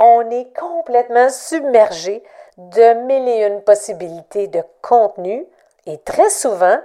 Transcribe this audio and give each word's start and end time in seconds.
on 0.00 0.28
est 0.30 0.56
complètement 0.58 1.28
submergé 1.28 2.24
de 2.56 2.94
mille 3.04 3.28
et 3.28 3.46
une 3.46 3.62
possibilités 3.62 4.48
de 4.48 4.62
contenu 4.82 5.46
et 5.86 5.98
très 5.98 6.30
souvent, 6.30 6.78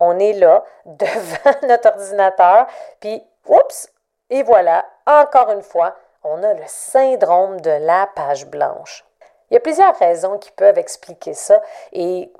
on 0.00 0.18
est 0.18 0.32
là 0.32 0.64
devant 0.86 1.68
notre 1.68 1.88
ordinateur, 1.88 2.66
puis 3.00 3.22
oups, 3.46 3.92
et 4.30 4.42
voilà, 4.42 4.84
encore 5.06 5.50
une 5.50 5.62
fois, 5.62 5.94
on 6.24 6.42
a 6.42 6.54
le 6.54 6.62
syndrome 6.66 7.60
de 7.60 7.70
la 7.70 8.08
page 8.14 8.46
blanche. 8.46 9.04
Il 9.50 9.54
y 9.54 9.56
a 9.56 9.60
plusieurs 9.60 9.96
raisons 9.98 10.38
qui 10.38 10.50
peuvent 10.52 10.78
expliquer 10.78 11.34
ça 11.34 11.60
et 11.92 12.32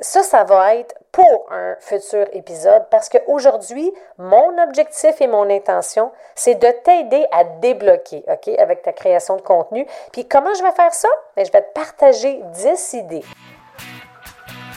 ça, 0.00 0.22
ça 0.22 0.44
va 0.44 0.74
être 0.74 0.94
pour 1.10 1.46
un 1.50 1.74
futur 1.80 2.26
épisode 2.32 2.84
parce 2.90 3.08
qu'aujourd'hui, 3.08 3.90
mon 4.18 4.62
objectif 4.62 5.20
et 5.20 5.26
mon 5.26 5.48
intention, 5.48 6.12
c'est 6.34 6.56
de 6.56 6.68
t'aider 6.84 7.26
à 7.32 7.44
débloquer, 7.44 8.22
avec 8.58 8.82
ta 8.82 8.92
création 8.92 9.36
de 9.36 9.40
contenu. 9.40 9.86
Puis 10.12 10.28
comment 10.28 10.52
je 10.54 10.62
vais 10.62 10.72
faire 10.72 10.92
ça? 10.92 11.08
Ben, 11.34 11.46
je 11.46 11.52
vais 11.52 11.62
te 11.62 11.72
partager 11.72 12.40
10 12.52 12.92
idées. 12.94 13.24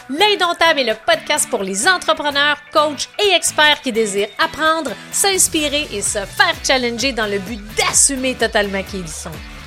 L'Indomptable 0.08 0.80
est 0.80 0.84
le 0.84 0.94
podcast 1.06 1.48
pour 1.50 1.62
les 1.62 1.86
entrepreneurs, 1.86 2.56
coachs 2.72 3.08
et 3.22 3.34
experts 3.34 3.80
qui 3.82 3.92
désirent 3.92 4.30
apprendre, 4.42 4.90
s'inspirer 5.12 5.86
et 5.92 6.02
se 6.02 6.18
faire 6.18 6.54
challenger 6.64 7.12
dans 7.12 7.26
le 7.26 7.38
but 7.38 7.60
d'assumer 7.76 8.34
totalement 8.34 8.82
qui 8.82 8.98
ils 8.98 9.08
sont. 9.08 9.30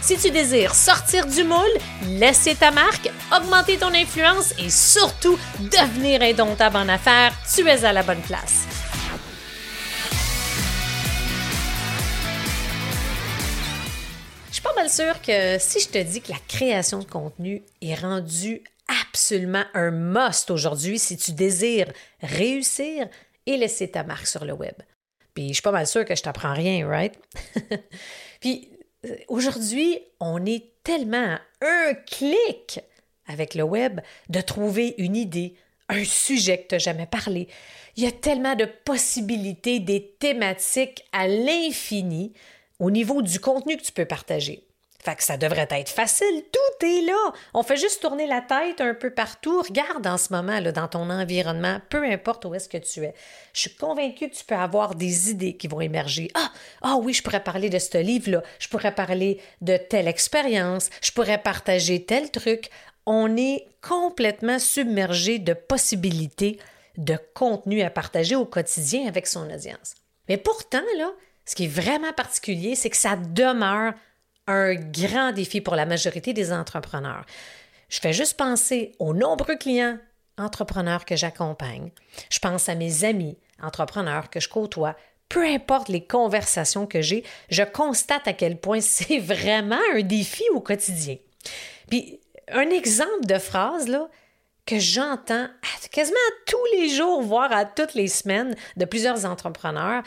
Si 0.00 0.16
tu 0.16 0.30
désires 0.30 0.74
sortir 0.74 1.26
du 1.26 1.42
moule, 1.42 1.58
laisser 2.06 2.54
ta 2.54 2.70
marque, 2.70 3.10
augmenter 3.36 3.78
ton 3.78 3.92
influence 3.92 4.54
et 4.58 4.70
surtout 4.70 5.36
devenir 5.58 6.22
indomptable 6.22 6.76
en 6.76 6.88
affaires, 6.88 7.32
tu 7.52 7.68
es 7.68 7.84
à 7.84 7.92
la 7.92 8.02
bonne 8.04 8.22
place. 8.22 8.64
Je 14.48 14.54
suis 14.54 14.62
pas 14.62 14.74
mal 14.74 14.88
sûre 14.88 15.20
que 15.20 15.58
si 15.58 15.80
je 15.80 15.88
te 15.88 15.98
dis 15.98 16.22
que 16.22 16.30
la 16.30 16.38
création 16.46 17.00
de 17.00 17.04
contenu 17.04 17.62
est 17.82 17.94
rendue 17.94 18.62
absolument 19.02 19.64
un 19.74 19.90
must 19.90 20.50
aujourd'hui 20.50 20.98
si 20.98 21.16
tu 21.16 21.32
désires 21.32 21.92
réussir 22.22 23.08
et 23.46 23.56
laisser 23.56 23.90
ta 23.90 24.04
marque 24.04 24.28
sur 24.28 24.44
le 24.44 24.52
web. 24.52 24.74
Puis 25.34 25.48
je 25.48 25.54
suis 25.54 25.62
pas 25.62 25.72
mal 25.72 25.86
sûre 25.86 26.04
que 26.04 26.14
je 26.14 26.22
t'apprends 26.22 26.54
rien, 26.54 26.88
right? 26.88 27.14
Puis 28.40 28.70
aujourd'hui, 29.28 29.98
on 30.20 30.44
est 30.44 30.72
tellement 30.82 31.36
à 31.36 31.40
un 31.60 31.94
clic 31.94 32.80
avec 33.26 33.54
le 33.54 33.62
web 33.62 34.00
de 34.28 34.40
trouver 34.40 34.94
une 34.98 35.16
idée, 35.16 35.54
un 35.88 36.04
sujet 36.04 36.62
que 36.62 36.68
tu 36.68 36.74
n'as 36.74 36.78
jamais 36.78 37.06
parlé. 37.06 37.48
Il 37.96 38.04
y 38.04 38.06
a 38.06 38.12
tellement 38.12 38.54
de 38.54 38.66
possibilités, 38.84 39.80
des 39.80 40.16
thématiques 40.18 41.04
à 41.12 41.28
l'infini 41.28 42.32
au 42.78 42.90
niveau 42.90 43.22
du 43.22 43.40
contenu 43.40 43.76
que 43.76 43.82
tu 43.82 43.92
peux 43.92 44.04
partager. 44.04 44.67
Fait 45.00 45.14
que 45.14 45.22
ça 45.22 45.36
devrait 45.36 45.68
être 45.70 45.90
facile, 45.90 46.44
tout 46.52 46.86
est 46.86 47.02
là. 47.02 47.32
On 47.54 47.62
fait 47.62 47.76
juste 47.76 48.02
tourner 48.02 48.26
la 48.26 48.40
tête 48.40 48.80
un 48.80 48.94
peu 48.94 49.10
partout. 49.10 49.62
Regarde 49.62 50.06
en 50.06 50.18
ce 50.18 50.32
moment 50.32 50.58
là, 50.58 50.72
dans 50.72 50.88
ton 50.88 51.08
environnement, 51.08 51.80
peu 51.88 52.04
importe 52.04 52.44
où 52.44 52.54
est-ce 52.54 52.68
que 52.68 52.78
tu 52.78 53.04
es. 53.04 53.14
Je 53.52 53.60
suis 53.60 53.74
convaincue 53.76 54.28
que 54.28 54.34
tu 54.34 54.44
peux 54.44 54.56
avoir 54.56 54.96
des 54.96 55.30
idées 55.30 55.56
qui 55.56 55.68
vont 55.68 55.80
émerger. 55.80 56.30
Ah, 56.34 56.50
ah 56.82 56.96
oui, 57.00 57.12
je 57.12 57.22
pourrais 57.22 57.44
parler 57.44 57.70
de 57.70 57.78
ce 57.78 57.98
livre-là, 57.98 58.42
je 58.58 58.68
pourrais 58.68 58.94
parler 58.94 59.40
de 59.60 59.76
telle 59.76 60.08
expérience, 60.08 60.90
je 61.00 61.12
pourrais 61.12 61.38
partager 61.38 62.04
tel 62.04 62.30
truc. 62.32 62.68
On 63.06 63.36
est 63.36 63.66
complètement 63.80 64.58
submergé 64.58 65.38
de 65.38 65.54
possibilités 65.54 66.58
de 66.98 67.16
contenu 67.34 67.82
à 67.82 67.90
partager 67.90 68.34
au 68.34 68.44
quotidien 68.44 69.06
avec 69.06 69.28
son 69.28 69.48
audience. 69.48 69.94
Mais 70.28 70.36
pourtant, 70.36 70.82
là, 70.98 71.12
ce 71.46 71.54
qui 71.54 71.64
est 71.64 71.68
vraiment 71.68 72.12
particulier, 72.12 72.74
c'est 72.74 72.90
que 72.90 72.96
ça 72.96 73.16
demeure 73.16 73.94
un 74.48 74.74
grand 74.74 75.32
défi 75.32 75.60
pour 75.60 75.76
la 75.76 75.86
majorité 75.86 76.32
des 76.32 76.52
entrepreneurs. 76.52 77.24
Je 77.88 78.00
fais 78.00 78.12
juste 78.12 78.36
penser 78.36 78.92
aux 78.98 79.14
nombreux 79.14 79.56
clients 79.56 79.98
entrepreneurs 80.38 81.04
que 81.04 81.16
j'accompagne. 81.16 81.90
Je 82.30 82.38
pense 82.38 82.68
à 82.68 82.74
mes 82.74 83.04
amis 83.04 83.36
entrepreneurs 83.62 84.30
que 84.30 84.40
je 84.40 84.48
côtoie. 84.48 84.96
Peu 85.28 85.44
importe 85.44 85.88
les 85.88 86.04
conversations 86.04 86.86
que 86.86 87.02
j'ai, 87.02 87.24
je 87.50 87.62
constate 87.62 88.26
à 88.26 88.32
quel 88.32 88.58
point 88.58 88.80
c'est 88.82 89.18
vraiment 89.18 89.78
un 89.94 90.02
défi 90.02 90.44
au 90.54 90.60
quotidien. 90.60 91.16
Puis, 91.88 92.20
un 92.50 92.70
exemple 92.70 93.26
de 93.26 93.38
phrase, 93.38 93.88
là, 93.88 94.08
que 94.64 94.78
j'entends 94.78 95.48
quasiment 95.90 96.16
tous 96.46 96.64
les 96.76 96.88
jours, 96.90 97.22
voire 97.22 97.52
à 97.52 97.64
toutes 97.64 97.94
les 97.94 98.08
semaines 98.08 98.54
de 98.76 98.84
plusieurs 98.84 99.24
entrepreneurs, 99.24 100.02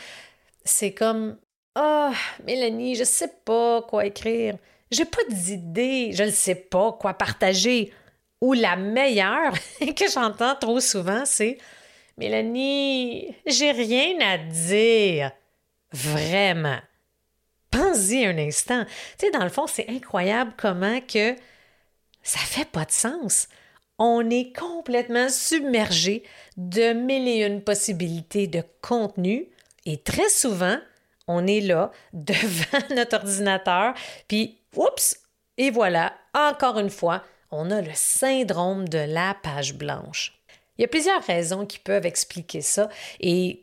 c'est 0.63 0.93
comme 0.93 1.37
ah, 1.75 2.11
oh, 2.11 2.43
Mélanie, 2.45 2.95
je 2.95 3.03
sais 3.03 3.31
pas 3.45 3.81
quoi 3.83 4.05
écrire. 4.05 4.57
J'ai 4.91 5.05
pas 5.05 5.23
d'idée. 5.29 6.11
Je 6.13 6.23
ne 6.23 6.31
sais 6.31 6.55
pas 6.55 6.91
quoi 6.93 7.13
partager. 7.13 7.93
Ou 8.41 8.53
la 8.53 8.75
meilleure 8.75 9.53
que 9.79 10.09
j'entends 10.11 10.55
trop 10.55 10.79
souvent, 10.79 11.23
c'est 11.25 11.57
Mélanie, 12.17 13.35
j'ai 13.45 13.71
rien 13.71 14.19
à 14.19 14.37
dire. 14.37 15.31
Vraiment. 15.91 16.79
Pense-y 17.69 18.25
un 18.25 18.37
instant. 18.37 18.83
Tu 19.17 19.25
sais, 19.25 19.31
dans 19.31 19.43
le 19.43 19.49
fond, 19.49 19.67
c'est 19.67 19.89
incroyable 19.89 20.53
comment 20.57 20.99
que 21.01 21.35
ça 22.21 22.39
fait 22.39 22.69
pas 22.69 22.85
de 22.85 22.91
sens. 22.91 23.47
On 23.97 24.29
est 24.29 24.55
complètement 24.55 25.29
submergé 25.29 26.23
de 26.57 26.93
mille 26.93 27.27
et 27.27 27.45
une 27.45 27.61
possibilités 27.61 28.47
de 28.47 28.63
contenu 28.81 29.47
et 29.85 29.97
très 29.97 30.29
souvent, 30.29 30.77
on 31.31 31.47
est 31.47 31.61
là 31.61 31.91
devant 32.13 32.95
notre 32.95 33.17
ordinateur, 33.17 33.93
puis 34.27 34.59
oups, 34.75 35.17
et 35.57 35.69
voilà, 35.69 36.13
encore 36.33 36.79
une 36.79 36.89
fois, 36.89 37.23
on 37.51 37.69
a 37.71 37.81
le 37.81 37.91
syndrome 37.93 38.87
de 38.87 38.97
la 38.97 39.35
page 39.43 39.75
blanche. 39.75 40.33
Il 40.77 40.81
y 40.81 40.85
a 40.85 40.87
plusieurs 40.87 41.23
raisons 41.23 41.65
qui 41.65 41.79
peuvent 41.79 42.05
expliquer 42.05 42.61
ça 42.61 42.89
et 43.19 43.61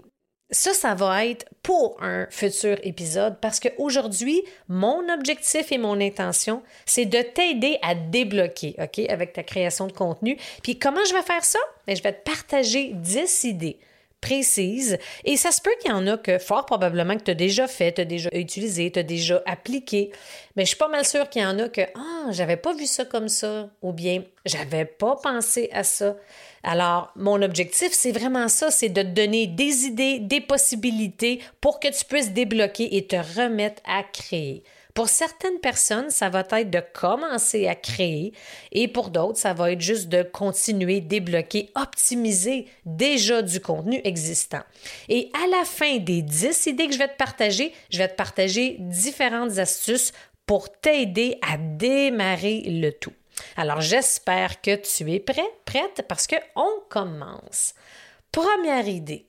ça, 0.50 0.72
ça 0.72 0.94
va 0.94 1.26
être 1.26 1.46
pour 1.62 2.02
un 2.02 2.26
futur 2.30 2.78
épisode 2.82 3.38
parce 3.40 3.60
qu'aujourd'hui, 3.60 4.42
mon 4.68 5.08
objectif 5.12 5.72
et 5.72 5.78
mon 5.78 6.00
intention, 6.00 6.62
c'est 6.86 7.04
de 7.04 7.20
t'aider 7.20 7.78
à 7.82 7.94
débloquer, 7.94 8.74
OK, 8.78 9.00
avec 9.10 9.34
ta 9.34 9.42
création 9.42 9.86
de 9.86 9.92
contenu. 9.92 10.38
Puis 10.62 10.78
comment 10.78 11.04
je 11.06 11.14
vais 11.14 11.22
faire 11.22 11.44
ça? 11.44 11.58
Ben, 11.86 11.96
je 11.96 12.02
vais 12.02 12.12
te 12.12 12.22
partager 12.22 12.92
10 12.94 13.44
idées 13.44 13.78
précise. 14.20 14.98
Et 15.24 15.36
ça 15.36 15.50
se 15.50 15.60
peut 15.60 15.74
qu'il 15.80 15.90
y 15.90 15.94
en 15.94 16.06
a 16.06 16.16
que 16.16 16.38
fort 16.38 16.66
probablement 16.66 17.16
que 17.16 17.24
tu 17.24 17.30
as 17.30 17.34
déjà 17.34 17.66
fait, 17.66 17.92
tu 17.92 18.00
as 18.00 18.04
déjà 18.04 18.30
utilisé, 18.32 18.90
tu 18.90 18.98
as 18.98 19.02
déjà 19.02 19.42
appliqué. 19.46 20.10
Mais 20.56 20.64
je 20.64 20.68
suis 20.68 20.76
pas 20.76 20.88
mal 20.88 21.04
sûre 21.04 21.28
qu'il 21.28 21.42
y 21.42 21.46
en 21.46 21.58
a 21.58 21.68
que 21.68 21.82
Ah, 21.94 22.30
j'avais 22.30 22.56
pas 22.56 22.74
vu 22.74 22.86
ça 22.86 23.04
comme 23.04 23.28
ça 23.28 23.68
ou 23.82 23.92
bien 23.92 24.22
j'avais 24.44 24.84
pas 24.84 25.16
pensé 25.16 25.70
à 25.72 25.84
ça. 25.84 26.16
Alors, 26.62 27.12
mon 27.14 27.40
objectif, 27.42 27.92
c'est 27.92 28.12
vraiment 28.12 28.48
ça, 28.48 28.70
c'est 28.70 28.88
de 28.88 29.02
te 29.02 29.06
donner 29.06 29.46
des 29.46 29.84
idées, 29.86 30.18
des 30.18 30.40
possibilités 30.40 31.40
pour 31.60 31.78
que 31.78 31.88
tu 31.88 32.04
puisses 32.04 32.32
débloquer 32.32 32.96
et 32.96 33.06
te 33.06 33.16
remettre 33.16 33.80
à 33.86 34.02
créer. 34.02 34.64
Pour 34.94 35.08
certaines 35.08 35.60
personnes, 35.60 36.10
ça 36.10 36.28
va 36.28 36.44
être 36.50 36.70
de 36.70 36.82
commencer 36.92 37.68
à 37.68 37.74
créer 37.74 38.32
et 38.72 38.88
pour 38.88 39.10
d'autres, 39.10 39.38
ça 39.38 39.52
va 39.52 39.72
être 39.72 39.80
juste 39.80 40.08
de 40.08 40.22
continuer, 40.22 41.00
débloquer, 41.00 41.70
optimiser 41.76 42.66
déjà 42.84 43.42
du 43.42 43.60
contenu 43.60 44.00
existant. 44.04 44.62
Et 45.08 45.30
à 45.34 45.46
la 45.48 45.64
fin 45.64 45.98
des 45.98 46.22
10 46.22 46.66
idées 46.66 46.86
que 46.86 46.94
je 46.94 46.98
vais 46.98 47.08
te 47.08 47.16
partager, 47.16 47.72
je 47.90 47.98
vais 47.98 48.08
te 48.08 48.16
partager 48.16 48.76
différentes 48.80 49.58
astuces 49.58 50.12
pour 50.46 50.72
t'aider 50.80 51.38
à 51.42 51.58
démarrer 51.58 52.62
le 52.66 52.90
tout. 52.90 53.12
Alors, 53.56 53.80
j'espère 53.80 54.60
que 54.60 54.74
tu 54.76 55.12
es 55.12 55.20
prêt, 55.20 55.50
prête, 55.64 56.04
parce 56.08 56.26
qu'on 56.26 56.80
commence. 56.88 57.74
Première 58.32 58.88
idée, 58.88 59.26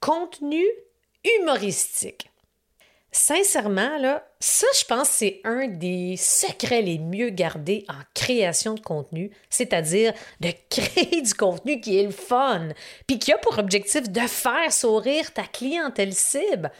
contenu 0.00 0.64
humoristique. 1.24 2.30
Sincèrement, 3.18 3.96
là, 3.96 4.28
ça, 4.40 4.66
je 4.78 4.84
pense, 4.84 5.08
c'est 5.08 5.40
un 5.44 5.68
des 5.68 6.16
secrets 6.18 6.82
les 6.82 6.98
mieux 6.98 7.30
gardés 7.30 7.86
en 7.88 7.98
création 8.12 8.74
de 8.74 8.80
contenu, 8.80 9.30
c'est-à-dire 9.48 10.12
de 10.40 10.50
créer 10.70 11.22
du 11.22 11.32
contenu 11.32 11.80
qui 11.80 11.98
est 11.98 12.02
le 12.02 12.10
fun, 12.10 12.68
puis 13.06 13.18
qui 13.18 13.32
a 13.32 13.38
pour 13.38 13.58
objectif 13.58 14.10
de 14.10 14.20
faire 14.20 14.70
sourire 14.70 15.32
ta 15.32 15.44
clientèle 15.44 16.12
cible. 16.12 16.70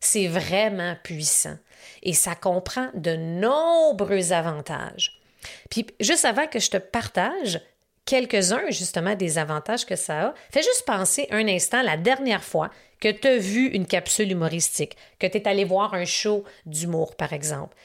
C'est 0.00 0.28
vraiment 0.28 0.96
puissant 1.04 1.58
et 2.02 2.14
ça 2.14 2.34
comprend 2.34 2.88
de 2.94 3.14
nombreux 3.14 4.32
avantages. 4.32 5.20
Puis, 5.68 5.86
juste 6.00 6.24
avant 6.24 6.46
que 6.46 6.58
je 6.58 6.70
te 6.70 6.78
partage 6.78 7.60
quelques-uns 8.06 8.70
justement 8.70 9.14
des 9.14 9.36
avantages 9.36 9.84
que 9.84 9.96
ça 9.96 10.28
a, 10.28 10.34
fais 10.50 10.62
juste 10.62 10.86
penser 10.86 11.28
un 11.30 11.46
instant 11.48 11.82
la 11.82 11.98
dernière 11.98 12.42
fois 12.42 12.70
que 13.02 13.08
tu 13.08 13.26
as 13.26 13.36
vu 13.36 13.66
une 13.66 13.86
capsule 13.86 14.30
humoristique, 14.30 14.96
que 15.18 15.26
tu 15.26 15.36
es 15.36 15.48
allé 15.48 15.64
voir 15.64 15.92
un 15.92 16.04
show 16.04 16.44
d'humour, 16.66 17.16
par 17.16 17.32
exemple. 17.32 17.76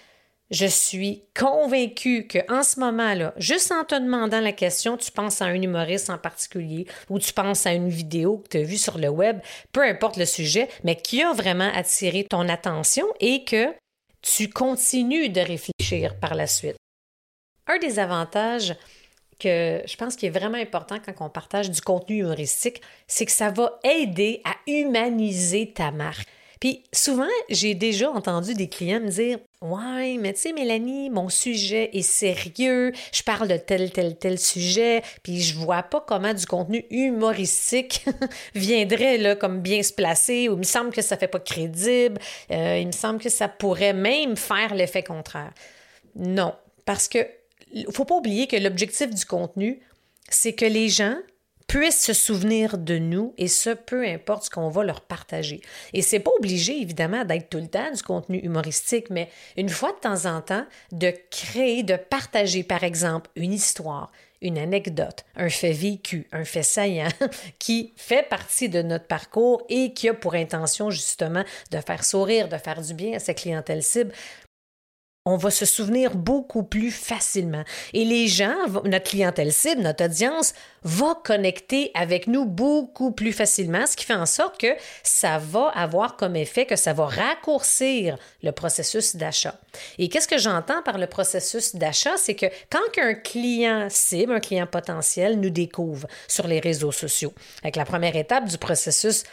Je 0.52 0.68
suis 0.68 1.24
convaincue 1.36 2.28
qu'en 2.28 2.62
ce 2.62 2.80
moment-là, 2.80 3.34
juste 3.38 3.72
en 3.72 3.84
te 3.84 3.96
demandant 3.96 4.40
la 4.40 4.52
question, 4.52 4.96
tu 4.96 5.12
penses 5.12 5.42
à 5.42 5.46
un 5.46 5.62
humoriste 5.62 6.12
en 6.12 6.20
particulier 6.20 6.86
ou 7.10 7.18
tu 7.18 7.34
penses 7.34 7.66
à 7.66 7.74
une 7.74 7.90
vidéo 7.90 8.38
que 8.38 8.50
tu 8.50 8.58
as 8.60 8.64
vue 8.64 8.78
sur 8.78 9.00
le 9.00 9.10
web, 9.10 9.40
peu 9.74 9.82
importe 9.82 10.18
le 10.18 10.26
sujet, 10.26 10.70
mais 10.84 10.96
qui 10.96 11.24
a 11.24 11.34
vraiment 11.34 11.72
attiré 11.74 12.24
ton 12.24 12.48
attention 12.48 13.08
et 13.20 13.44
que 13.44 13.74
tu 14.22 14.50
continues 14.50 15.30
de 15.30 15.42
réfléchir 15.42 16.18
par 16.20 16.36
la 16.36 16.46
suite. 16.46 16.78
Un 17.66 17.80
des 17.80 17.98
avantages 17.98 18.76
que 19.40 19.82
je 19.86 19.96
pense 19.96 20.16
qui 20.16 20.26
est 20.26 20.32
vraiment 20.32 20.58
important 20.58 20.98
quand 21.04 21.26
on 21.26 21.30
partage 21.30 21.70
du 21.70 21.82
contenu 21.82 22.20
humoristique, 22.20 22.82
c'est 23.08 23.26
que 23.26 23.32
ça 23.32 23.50
va 23.50 23.80
aider 23.84 24.42
à 24.44 24.56
humaniser 24.70 25.72
ta 25.74 25.92
marque. 25.92 26.28
Puis 26.60 26.84
souvent, 26.92 27.28
j'ai 27.50 27.76
déjà 27.76 28.10
entendu 28.10 28.54
des 28.54 28.68
clients 28.68 29.00
me 29.00 29.10
dire 29.10 29.40
Ouais, 29.62 30.18
mais 30.20 30.34
tu 30.34 30.42
sais, 30.42 30.54
Mélanie, 30.54 31.10
mon 31.10 31.30
sujet 31.30 31.90
est 31.94 32.04
sérieux, 32.04 32.92
je 33.12 33.24
parle 33.24 33.48
de 33.48 33.58
tel, 33.58 33.92
tel, 33.92 34.16
tel 34.16 34.40
sujet, 34.40 35.02
puis 35.24 35.42
je 35.42 35.56
vois 35.56 35.84
pas 35.84 36.04
comment 36.08 36.34
du 36.34 36.46
contenu 36.46 36.86
humoristique 36.92 38.06
viendrait 38.56 39.18
là, 39.18 39.36
comme 39.36 39.62
bien 39.62 39.82
se 39.82 39.94
placer, 39.94 40.48
ou 40.50 40.54
il 40.54 40.60
me 40.60 40.64
semble 40.64 40.92
que 40.92 41.02
ça 41.02 41.18
fait 41.18 41.28
pas 41.28 41.40
crédible, 41.40 42.20
euh, 42.52 42.78
il 42.80 42.88
me 42.88 42.92
semble 42.92 43.20
que 43.20 43.30
ça 43.30 43.48
pourrait 43.48 43.94
même 43.94 44.38
faire 44.38 44.76
l'effet 44.76 45.04
contraire. 45.04 45.52
Non, 46.16 46.54
parce 46.86 47.08
que 47.08 47.28
faut 47.92 48.06
pas 48.06 48.16
oublier 48.16 48.48
que 48.48 48.56
l'objectif 48.56 49.10
du 49.10 49.26
contenu, 49.26 49.80
c'est 50.30 50.54
que 50.54 50.66
les 50.66 50.90
gens 50.90 51.18
puissent 51.68 52.04
se 52.04 52.14
souvenir 52.14 52.78
de 52.78 52.98
nous 52.98 53.34
et 53.38 53.50
ce, 53.50 53.72
peu 53.72 54.06
importe 54.08 54.46
ce 54.46 54.50
qu'on 54.50 54.70
va 54.70 54.84
leur 54.84 55.02
partager. 55.02 55.62
Et 55.94 56.02
c'est 56.02 56.20
pas 56.20 56.32
obligé, 56.38 56.82
évidemment, 56.82 57.26
d'être 57.26 57.50
tout 57.50 57.58
le 57.58 57.68
temps 57.68 57.92
du 57.94 58.02
contenu 58.02 58.40
humoristique, 58.40 59.10
mais 59.10 59.30
une 59.58 59.70
fois 59.70 59.92
de 59.92 60.00
temps 60.00 60.26
en 60.26 60.42
temps, 60.42 60.66
de 60.94 61.14
créer, 61.30 61.84
de 61.84 61.98
partager, 61.98 62.64
par 62.64 62.84
exemple, 62.86 63.30
une 63.36 63.54
histoire, 63.54 64.12
une 64.42 64.58
anecdote, 64.58 65.26
un 65.36 65.50
fait 65.50 65.74
vécu, 65.74 66.28
un 66.32 66.46
fait 66.46 66.64
saillant 66.64 67.10
qui 67.60 67.94
fait 67.98 68.28
partie 68.28 68.70
de 68.70 68.82
notre 68.82 69.08
parcours 69.08 69.64
et 69.68 69.94
qui 69.94 70.08
a 70.08 70.14
pour 70.14 70.36
intention 70.36 70.90
justement 70.90 71.44
de 71.72 71.80
faire 71.82 72.06
sourire, 72.06 72.48
de 72.48 72.58
faire 72.58 72.82
du 72.82 72.94
bien 72.94 73.16
à 73.16 73.20
sa 73.20 73.34
clientèle 73.34 73.84
cible 73.84 74.14
on 75.28 75.36
va 75.36 75.52
se 75.52 75.66
souvenir 75.66 76.16
beaucoup 76.16 76.64
plus 76.64 76.90
facilement. 76.90 77.64
Et 77.94 78.06
les 78.06 78.28
gens, 78.28 78.56
notre 78.86 79.10
clientèle 79.10 79.52
cible, 79.52 79.82
notre 79.82 80.06
audience, 80.06 80.54
va 80.84 81.20
connecter 81.22 81.92
avec 81.94 82.28
nous 82.28 82.46
beaucoup 82.46 83.12
plus 83.12 83.34
facilement, 83.34 83.86
ce 83.86 83.98
qui 83.98 84.06
fait 84.06 84.14
en 84.14 84.26
sorte 84.26 84.58
que 84.58 84.74
ça 85.04 85.38
va 85.38 85.68
avoir 85.76 86.16
comme 86.16 86.38
effet 86.38 86.66
que 86.66 86.78
ça 86.78 86.94
va 86.94 87.08
raccourcir 87.08 88.18
le 88.42 88.52
processus 88.52 89.18
d'achat. 89.18 89.60
Et 89.98 90.08
qu'est-ce 90.08 90.30
que 90.30 90.38
j'entends 90.38 90.82
par 90.82 90.98
le 90.98 91.08
processus 91.08 91.76
d'achat? 91.76 92.16
C'est 92.16 92.36
que 92.36 92.46
quand 92.70 92.80
un 93.02 93.14
client 93.14 93.88
cible, 93.90 94.32
un 94.32 94.40
client 94.40 94.66
potentiel, 94.66 95.42
nous 95.42 95.50
découvre 95.50 96.08
sur 96.30 96.48
les 96.48 96.62
réseaux 96.62 96.94
sociaux, 96.94 97.34
avec 97.64 97.76
la 97.76 97.84
première 97.84 98.16
étape 98.16 98.46
du 98.46 98.58
processus 98.58 99.24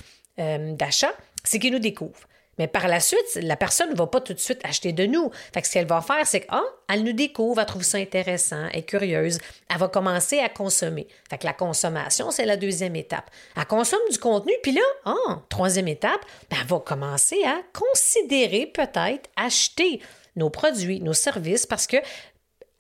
euh, 0.41 0.73
d'achat, 0.73 1.13
c'est 1.45 1.61
qu'il 1.61 1.73
nous 1.73 1.79
découvre. 1.79 2.19
Mais 2.59 2.67
par 2.67 2.89
la 2.89 3.01
suite, 3.01 3.39
la 3.43 3.57
personne 3.57 3.91
ne 3.91 3.97
va 3.97 4.07
pas 4.07 4.21
tout 4.21 4.35
de 4.35 4.39
suite 4.39 4.61
acheter 4.65 4.93
de 4.93 5.07
nous. 5.07 5.31
Fait 5.53 5.65
ce 5.65 5.73
qu'elle 5.73 5.87
va 5.87 6.01
faire, 6.01 6.27
c'est 6.27 6.41
qu'elle 6.41 6.59
ah, 6.89 6.97
nous 6.97 7.13
découvre, 7.13 7.61
elle 7.61 7.67
trouve 7.67 7.83
ça 7.83 7.99
intéressant, 7.99 8.69
elle 8.73 8.81
est 8.81 8.83
curieuse, 8.83 9.39
elle 9.69 9.79
va 9.79 9.89
commencer 9.89 10.39
à 10.39 10.49
consommer. 10.49 11.09
Fait 11.29 11.39
que 11.39 11.47
la 11.47 11.53
consommation, 11.53 12.31
c'est 12.31 12.47
la 12.47 12.57
deuxième 12.57 12.97
étape. 12.97 13.31
Elle 13.57 13.67
consomme 13.67 14.01
du 14.11 14.19
contenu, 14.19 14.53
puis 14.63 14.73
là, 14.73 14.83
ah, 15.05 15.43
troisième 15.49 15.89
étape, 15.89 16.21
ben, 16.51 16.59
elle 16.61 16.67
va 16.67 16.81
commencer 16.81 17.43
à 17.45 17.61
considérer 17.73 18.67
peut-être 18.67 19.31
acheter 19.37 20.01
nos 20.37 20.51
produits, 20.51 21.01
nos 21.01 21.13
services, 21.13 21.67
parce 21.67 21.87
que 21.87 21.97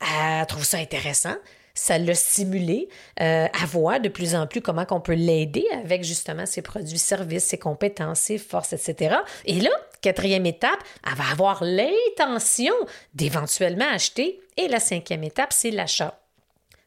elle 0.00 0.46
trouve 0.46 0.64
ça 0.64 0.78
intéressant 0.78 1.36
ça 1.74 1.98
l'a 1.98 2.14
stimulé 2.14 2.88
euh, 3.20 3.46
à 3.46 3.66
voir 3.66 4.00
de 4.00 4.08
plus 4.08 4.34
en 4.34 4.46
plus 4.46 4.60
comment 4.60 4.86
on 4.90 5.00
peut 5.00 5.14
l'aider 5.14 5.66
avec 5.72 6.04
justement 6.04 6.46
ses 6.46 6.62
produits, 6.62 6.98
services, 6.98 7.44
ses 7.44 7.58
compétences, 7.58 8.20
ses 8.20 8.38
forces, 8.38 8.72
etc. 8.72 9.16
Et 9.44 9.60
là, 9.60 9.70
quatrième 10.00 10.46
étape, 10.46 10.78
elle 11.06 11.14
va 11.16 11.24
avoir 11.32 11.64
l'intention 11.64 12.74
d'éventuellement 13.14 13.88
acheter. 13.92 14.40
Et 14.56 14.68
la 14.68 14.78
cinquième 14.78 15.24
étape, 15.24 15.52
c'est 15.52 15.72
l'achat. 15.72 16.20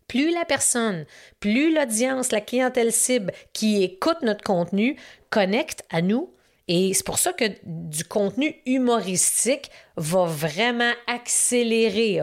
Plus 0.08 0.32
la 0.34 0.46
personne, 0.46 1.06
plus 1.42 1.74
l'audience, 1.74 2.32
la 2.32 2.40
clientèle 2.40 2.94
cible 2.94 3.34
qui 3.52 3.84
écoute 3.84 4.22
notre 4.22 4.44
contenu 4.44 4.98
connecte 5.30 5.84
à 5.90 6.02
nous, 6.02 6.32
et 6.70 6.94
c'est 6.94 7.06
pour 7.06 7.18
ça 7.18 7.32
que 7.32 7.46
du 7.64 8.04
contenu 8.04 8.56
humoristique 8.66 9.72
va 9.96 10.26
vraiment 10.26 10.92
accélérer, 11.08 12.22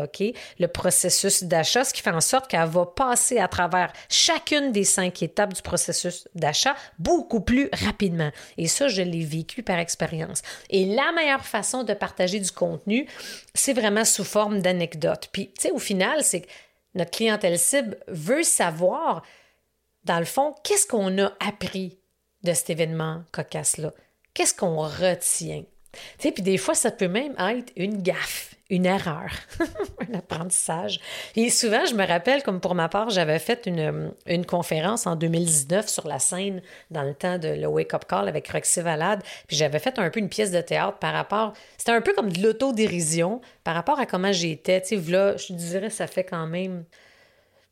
le 0.58 0.66
processus 0.68 1.44
d'achat, 1.44 1.82
ce 1.82 1.94
qui 1.94 2.02
fait 2.02 2.10
en 2.10 2.20
sorte 2.20 2.48
qu'elle 2.48 2.68
va 2.68 2.84
passer 2.84 3.38
à 3.38 3.48
travers 3.48 3.90
chacune 4.10 4.70
des 4.70 4.84
cinq 4.84 5.22
étapes 5.22 5.54
du 5.54 5.62
processus 5.62 6.28
d'achat 6.34 6.76
beaucoup 6.98 7.40
plus 7.40 7.70
rapidement. 7.72 8.30
Et 8.58 8.68
ça, 8.68 8.88
je 8.88 9.00
l'ai 9.00 9.24
vécu 9.24 9.62
par 9.62 9.78
expérience. 9.78 10.42
Et 10.68 10.84
la 10.94 11.10
meilleure 11.12 11.46
façon 11.46 11.82
de 11.82 11.94
partager 11.94 12.38
du 12.38 12.50
contenu, 12.50 13.08
c'est 13.54 13.72
vraiment 13.72 14.04
sous 14.04 14.24
forme 14.24 14.60
d'anecdotes. 14.60 15.30
Puis, 15.32 15.52
tu 15.58 15.62
sais, 15.62 15.70
au 15.70 15.78
final, 15.78 16.22
c'est 16.22 16.42
que 16.42 16.48
notre 16.94 17.12
clientèle 17.12 17.58
cible 17.58 17.96
veut 18.08 18.42
savoir, 18.42 19.22
dans 20.04 20.18
le 20.18 20.26
fond, 20.26 20.54
qu'est-ce 20.62 20.86
qu'on 20.86 21.18
a 21.18 21.32
appris 21.40 21.98
de 22.42 22.52
cet 22.52 22.68
événement 22.68 23.24
cocasse-là? 23.32 23.92
Qu'est-ce 24.34 24.54
qu'on 24.54 24.76
retient? 24.76 25.64
Tu 26.18 26.32
puis 26.32 26.42
des 26.42 26.58
fois, 26.58 26.74
ça 26.74 26.90
peut 26.90 27.08
même 27.08 27.34
être 27.38 27.72
une 27.76 28.02
gaffe, 28.02 28.54
une 28.68 28.86
erreur, 28.86 29.30
un 30.00 30.18
apprentissage. 30.18 31.00
Et 31.36 31.50
souvent, 31.50 31.86
je 31.86 31.94
me 31.94 32.06
rappelle, 32.06 32.42
comme 32.42 32.60
pour 32.60 32.74
ma 32.74 32.88
part, 32.88 33.10
j'avais 33.10 33.38
fait 33.38 33.66
une, 33.66 34.44
conférence 34.46 35.06
en 35.06 35.16
2019 35.16 35.88
sur 35.88 36.08
la 36.08 36.18
scène 36.18 36.62
dans 36.90 37.02
le 37.02 37.14
temps 37.14 37.38
de 37.38 37.48
le 37.48 37.66
Wake 37.66 37.94
Up 37.94 38.04
Call 38.08 38.28
avec 38.28 38.48
Roxy 38.48 38.80
Valade. 38.80 39.22
Puis 39.46 39.56
j'avais 39.56 39.78
fait 39.78 39.98
un 39.98 40.10
peu 40.10 40.20
une 40.20 40.28
pièce 40.28 40.50
de 40.50 40.60
théâtre 40.60 40.98
par 40.98 41.12
rapport. 41.12 41.52
C'était 41.78 41.92
un 41.92 42.00
peu 42.00 42.12
comme 42.12 42.32
de 42.32 42.42
l'autodérision 42.42 43.40
par 43.62 43.74
rapport 43.74 43.98
à 43.98 44.06
comment 44.06 44.32
j'étais. 44.32 44.80
Tu 44.80 45.00
sais, 45.00 45.36
je 45.38 45.52
dirais, 45.52 45.90
ça 45.90 46.06
fait 46.06 46.24
quand 46.24 46.46
même 46.46 46.84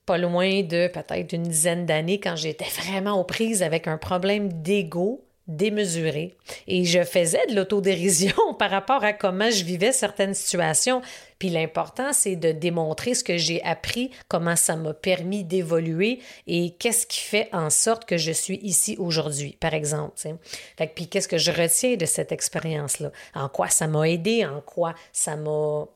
pas 0.06 0.18
loin 0.18 0.62
de 0.62 0.88
peut-être 0.88 1.32
une 1.32 1.44
dizaine 1.44 1.86
d'années 1.86 2.18
quand 2.18 2.34
j'étais 2.34 2.66
vraiment 2.82 3.20
aux 3.20 3.24
prises 3.24 3.62
avec 3.62 3.86
un 3.86 3.98
problème 3.98 4.52
d'ego 4.52 5.24
démesuré 5.56 6.36
et 6.66 6.84
je 6.84 7.02
faisais 7.02 7.46
de 7.48 7.54
l'autodérision 7.54 8.34
par 8.58 8.70
rapport 8.70 9.04
à 9.04 9.12
comment 9.12 9.50
je 9.50 9.64
vivais 9.64 9.92
certaines 9.92 10.34
situations. 10.34 11.02
Puis 11.38 11.50
l'important, 11.50 12.12
c'est 12.12 12.36
de 12.36 12.52
démontrer 12.52 13.14
ce 13.14 13.24
que 13.24 13.36
j'ai 13.36 13.62
appris, 13.64 14.10
comment 14.28 14.56
ça 14.56 14.76
m'a 14.76 14.94
permis 14.94 15.44
d'évoluer 15.44 16.20
et 16.46 16.70
qu'est-ce 16.78 17.06
qui 17.06 17.20
fait 17.20 17.48
en 17.52 17.70
sorte 17.70 18.04
que 18.04 18.16
je 18.16 18.32
suis 18.32 18.60
ici 18.62 18.96
aujourd'hui, 18.98 19.56
par 19.58 19.74
exemple. 19.74 20.12
Fait 20.16 20.86
puis 20.94 21.08
qu'est-ce 21.08 21.28
que 21.28 21.38
je 21.38 21.50
retiens 21.50 21.96
de 21.96 22.06
cette 22.06 22.32
expérience-là? 22.32 23.10
En 23.34 23.48
quoi 23.48 23.68
ça 23.68 23.86
m'a 23.86 24.08
aidé? 24.08 24.44
En 24.44 24.60
quoi 24.60 24.94
ça 25.12 25.36
m'a 25.36 25.86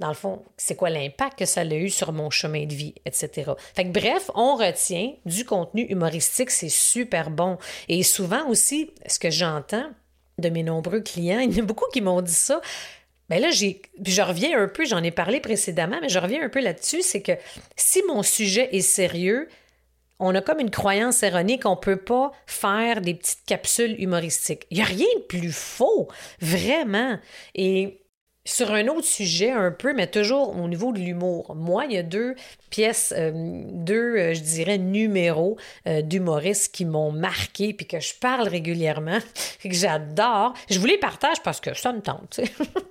dans 0.00 0.08
le 0.08 0.14
fond, 0.14 0.42
c'est 0.56 0.76
quoi 0.76 0.88
l'impact 0.88 1.38
que 1.38 1.44
ça 1.44 1.60
a 1.60 1.64
eu 1.64 1.90
sur 1.90 2.12
mon 2.12 2.30
chemin 2.30 2.64
de 2.64 2.72
vie, 2.72 2.94
etc. 3.04 3.52
Fait 3.74 3.84
bref, 3.84 4.30
on 4.34 4.56
retient 4.56 5.12
du 5.26 5.44
contenu 5.44 5.82
humoristique, 5.82 6.50
c'est 6.50 6.70
super 6.70 7.30
bon. 7.30 7.58
Et 7.88 8.02
souvent 8.02 8.48
aussi, 8.48 8.90
ce 9.06 9.18
que 9.18 9.30
j'entends 9.30 9.90
de 10.38 10.48
mes 10.48 10.62
nombreux 10.62 11.00
clients, 11.00 11.40
il 11.40 11.54
y 11.54 11.60
en 11.60 11.64
a 11.64 11.66
beaucoup 11.66 11.84
qui 11.92 12.00
m'ont 12.00 12.22
dit 12.22 12.32
ça. 12.32 12.62
Mais 13.28 13.36
ben 13.36 13.42
là, 13.42 13.50
j'ai, 13.50 13.82
je 14.04 14.22
reviens 14.22 14.60
un 14.60 14.68
peu, 14.68 14.86
j'en 14.86 15.02
ai 15.04 15.10
parlé 15.10 15.38
précédemment, 15.38 15.98
mais 16.00 16.08
je 16.08 16.18
reviens 16.18 16.42
un 16.42 16.48
peu 16.48 16.60
là-dessus, 16.60 17.02
c'est 17.02 17.22
que 17.22 17.32
si 17.76 18.02
mon 18.08 18.24
sujet 18.24 18.74
est 18.74 18.80
sérieux, 18.80 19.48
on 20.18 20.34
a 20.34 20.40
comme 20.40 20.60
une 20.60 20.70
croyance 20.70 21.22
erronée 21.22 21.58
qu'on 21.58 21.76
ne 21.76 21.80
peut 21.80 21.96
pas 21.96 22.32
faire 22.46 23.02
des 23.02 23.14
petites 23.14 23.44
capsules 23.46 23.94
humoristiques. 24.00 24.66
Il 24.70 24.78
n'y 24.78 24.82
a 24.82 24.86
rien 24.86 25.06
de 25.16 25.22
plus 25.22 25.52
faux, 25.52 26.08
vraiment. 26.40 27.18
Et 27.54 27.99
sur 28.50 28.72
un 28.72 28.88
autre 28.88 29.06
sujet 29.06 29.50
un 29.50 29.70
peu, 29.70 29.92
mais 29.94 30.08
toujours 30.08 30.56
au 30.56 30.68
niveau 30.68 30.92
de 30.92 30.98
l'humour. 30.98 31.54
Moi, 31.54 31.84
il 31.86 31.92
y 31.92 31.98
a 31.98 32.02
deux 32.02 32.34
pièces, 32.68 33.14
euh, 33.16 33.30
deux, 33.34 34.16
euh, 34.16 34.34
je 34.34 34.40
dirais, 34.40 34.78
numéros 34.78 35.56
euh, 35.86 36.02
d'humoristes 36.02 36.74
qui 36.74 36.84
m'ont 36.84 37.12
marqué 37.12 37.72
puis 37.72 37.86
que 37.86 38.00
je 38.00 38.14
parle 38.14 38.48
régulièrement 38.48 39.18
et 39.64 39.68
que 39.68 39.74
j'adore. 39.74 40.54
Je 40.68 40.78
vous 40.78 40.86
les 40.86 40.98
partage 40.98 41.40
parce 41.42 41.60
que 41.60 41.74
ça 41.74 41.92
me 41.92 42.00
tente. 42.00 42.40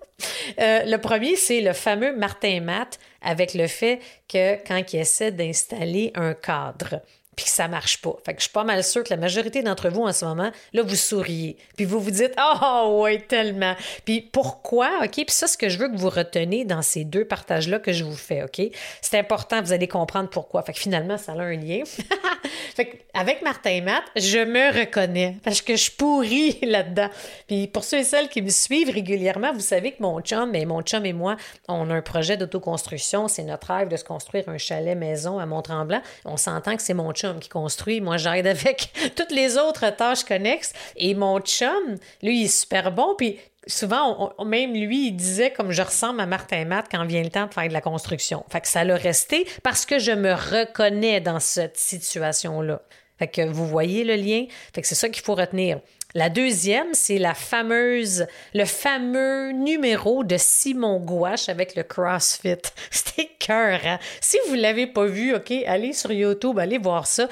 le 0.58 0.98
premier, 0.98 1.36
c'est 1.36 1.62
le 1.62 1.74
fameux 1.74 2.16
Martin 2.16 2.62
Matt 2.62 2.98
avec 3.22 3.54
le 3.54 3.68
fait 3.68 4.00
que 4.30 4.56
quand 4.66 4.82
il 4.94 5.00
essaie 5.00 5.32
d'installer 5.32 6.12
un 6.16 6.34
cadre, 6.34 7.02
puis 7.40 7.46
que 7.46 7.52
ça 7.52 7.70
marche 7.70 8.02
pas. 8.02 8.18
Fait 8.26 8.34
que 8.34 8.40
je 8.40 8.48
suis 8.48 8.52
pas 8.52 8.66
mal 8.66 8.84
sûre 8.84 9.02
que 9.02 9.12
la 9.12 9.16
majorité 9.16 9.64
d'entre 9.64 9.88
vous 9.88 10.02
en 10.02 10.12
ce 10.12 10.26
moment, 10.26 10.52
là, 10.74 10.82
vous 10.84 10.98
souriez, 10.98 11.56
puis 11.78 11.86
vous 11.86 12.02
vous 12.02 12.12
dites 12.12 12.34
«Oh, 12.38 13.00
ouais, 13.02 13.20
tellement!» 13.20 13.78
Puis 14.06 14.20
pourquoi, 14.20 14.90
OK? 15.06 15.14
Puis 15.14 15.26
ça, 15.30 15.48
ce 15.48 15.58
que 15.58 15.70
je 15.70 15.78
veux 15.78 15.88
que 15.88 15.96
vous 15.96 16.10
retenez 16.10 16.66
dans 16.66 16.82
ces 16.82 17.06
deux 17.06 17.24
partages-là 17.24 17.80
que 17.80 17.94
je 17.94 18.04
vous 18.04 18.18
fais, 18.18 18.44
OK? 18.44 18.62
C'est 19.00 19.18
important, 19.18 19.62
vous 19.62 19.72
allez 19.72 19.88
comprendre 19.88 20.28
pourquoi. 20.28 20.64
Fait 20.64 20.74
que 20.74 20.80
finalement, 20.80 21.18
ça 21.18 21.32
a 21.32 21.36
un 21.36 21.56
lien. 21.56 21.84
fait 22.76 22.86
que 22.86 22.98
avec 23.14 23.42
Martin 23.42 23.70
et 23.70 23.82
Matt, 23.82 24.04
je 24.18 24.40
me 24.40 24.78
reconnais, 24.78 25.38
parce 25.42 25.62
que 25.62 25.78
je 25.78 25.92
pourris 25.92 26.60
là-dedans. 26.62 27.08
Puis 27.48 27.68
pour 27.68 27.86
ceux 27.86 28.00
et 28.00 28.04
celles 28.04 28.28
qui 28.28 28.42
me 28.42 28.50
suivent 28.50 28.92
régulièrement, 28.92 29.54
vous 29.54 29.62
savez 29.62 29.94
que 29.94 30.04
mon 30.04 30.20
chum, 30.20 30.52
mais 30.52 30.66
mon 30.66 30.82
chum 30.82 31.06
et 31.06 31.14
moi, 31.14 31.38
on 31.70 31.90
a 31.90 31.94
un 31.94 32.02
projet 32.02 32.36
d'autoconstruction. 32.36 33.30
C'est 33.30 33.44
notre 33.44 33.74
rêve 33.74 33.88
de 33.88 33.96
se 33.96 34.04
construire 34.04 34.50
un 34.50 34.58
chalet 34.58 34.98
maison 34.98 35.40
à 35.40 35.46
Mont-Tremblant. 35.46 36.02
On 36.26 36.36
s'entend 36.36 36.76
que 36.76 36.82
c'est 36.82 36.94
mon 36.94 37.12
chum 37.14 37.29
qui 37.38 37.50
construit. 37.50 38.02
Moi, 38.02 38.18
j'aide 38.18 38.48
avec 38.48 38.92
toutes 39.16 39.32
les 39.32 39.58
autres 39.58 39.90
tâches 39.92 40.24
connexes. 40.24 40.74
Et 40.96 41.14
mon 41.14 41.40
chum, 41.42 41.98
lui, 42.24 42.42
il 42.42 42.46
est 42.46 42.48
super 42.48 42.92
bon. 42.92 43.14
Puis 43.16 43.38
souvent, 43.68 44.34
même 44.44 44.74
lui, 44.74 45.08
il 45.08 45.12
disait 45.12 45.52
comme 45.52 45.72
je 45.72 45.82
ressemble 45.82 46.20
à 46.22 46.26
Martin 46.26 46.66
Matt 46.66 46.88
quand 46.90 47.06
vient 47.06 47.24
le 47.24 47.30
temps 47.30 47.46
de 47.46 47.54
faire 47.54 47.68
de 47.68 47.74
la 47.74 47.82
construction. 47.82 48.44
Fait 48.50 48.62
que 48.62 48.68
ça 48.68 48.84
l'a 48.84 48.96
resté 48.96 49.46
parce 49.62 49.86
que 49.86 50.00
je 50.00 50.12
me 50.12 50.34
reconnais 50.34 51.22
dans 51.22 51.40
cette 51.40 51.78
situation-là. 51.78 52.82
Fait 53.20 53.28
que 53.28 53.48
vous 53.48 53.68
voyez 53.68 54.04
le 54.04 54.16
lien. 54.16 54.46
Fait 54.74 54.82
que 54.82 54.88
c'est 54.88 54.96
ça 54.96 55.10
qu'il 55.10 55.24
faut 55.24 55.36
retenir. 55.36 55.80
La 56.16 56.30
deuxième, 56.30 56.94
c'est 56.94 57.20
la 57.20 57.36
fameuse, 57.36 58.26
le 58.56 58.66
fameux 58.66 59.52
numéro 59.52 60.24
de 60.24 60.38
Simon 60.40 61.00
Gouache 61.00 61.50
avec 61.50 61.76
le 61.76 61.84
CrossFit. 61.84 62.58
C'était 62.90 63.30
cœur, 63.38 63.80
hein? 63.86 64.00
Si 64.20 64.38
vous 64.48 64.56
l'avez 64.56 64.88
pas 64.88 65.06
vu, 65.06 65.36
OK, 65.36 65.54
allez 65.68 65.94
sur 65.94 66.12
YouTube, 66.12 66.58
allez 66.58 66.80
voir 66.80 67.06
ça. 67.06 67.28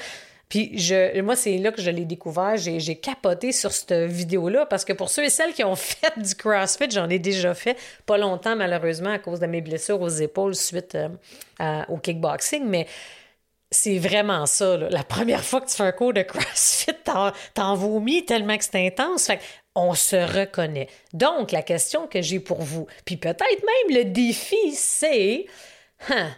Puis 0.48 0.78
je, 0.78 1.20
moi, 1.22 1.34
c'est 1.34 1.58
là 1.58 1.72
que 1.72 1.82
je 1.82 1.90
l'ai 1.90 2.04
découvert. 2.04 2.56
J'ai, 2.56 2.78
j'ai 2.78 2.94
capoté 2.94 3.50
sur 3.50 3.72
cette 3.72 3.92
vidéo-là 3.92 4.64
parce 4.64 4.84
que 4.84 4.92
pour 4.92 5.10
ceux 5.10 5.24
et 5.24 5.30
celles 5.30 5.54
qui 5.54 5.64
ont 5.64 5.76
fait 5.76 6.16
du 6.16 6.36
CrossFit, 6.36 6.88
j'en 6.88 7.08
ai 7.10 7.18
déjà 7.18 7.54
fait 7.54 7.76
pas 8.06 8.16
longtemps, 8.16 8.54
malheureusement, 8.54 9.10
à 9.10 9.18
cause 9.18 9.40
de 9.40 9.46
mes 9.46 9.60
blessures 9.60 10.00
aux 10.00 10.08
épaules 10.08 10.54
suite 10.54 10.96
euh, 11.60 11.82
au 11.88 11.98
kickboxing. 11.98 12.64
Mais 12.64 12.86
c'est 13.70 13.98
vraiment 13.98 14.46
ça. 14.46 14.76
La 14.76 15.04
première 15.04 15.44
fois 15.44 15.60
que 15.60 15.68
tu 15.68 15.76
fais 15.76 15.82
un 15.82 15.92
cours 15.92 16.14
de 16.14 16.22
CrossFit, 16.22 16.94
t'en, 17.54 17.74
vomis 17.74 18.24
tellement 18.24 18.56
que 18.56 18.64
c'est 18.64 18.86
intense. 18.86 19.26
Fait 19.26 19.40
on 19.74 19.94
se 19.94 20.16
reconnaît. 20.16 20.88
Donc, 21.12 21.52
la 21.52 21.62
question 21.62 22.06
que 22.06 22.20
j'ai 22.20 22.40
pour 22.40 22.62
vous, 22.62 22.86
puis 23.04 23.16
peut-être 23.16 23.40
même 23.40 23.96
le 23.96 24.04
défi, 24.06 24.74
c'est 24.74 25.46
hein, 26.08 26.30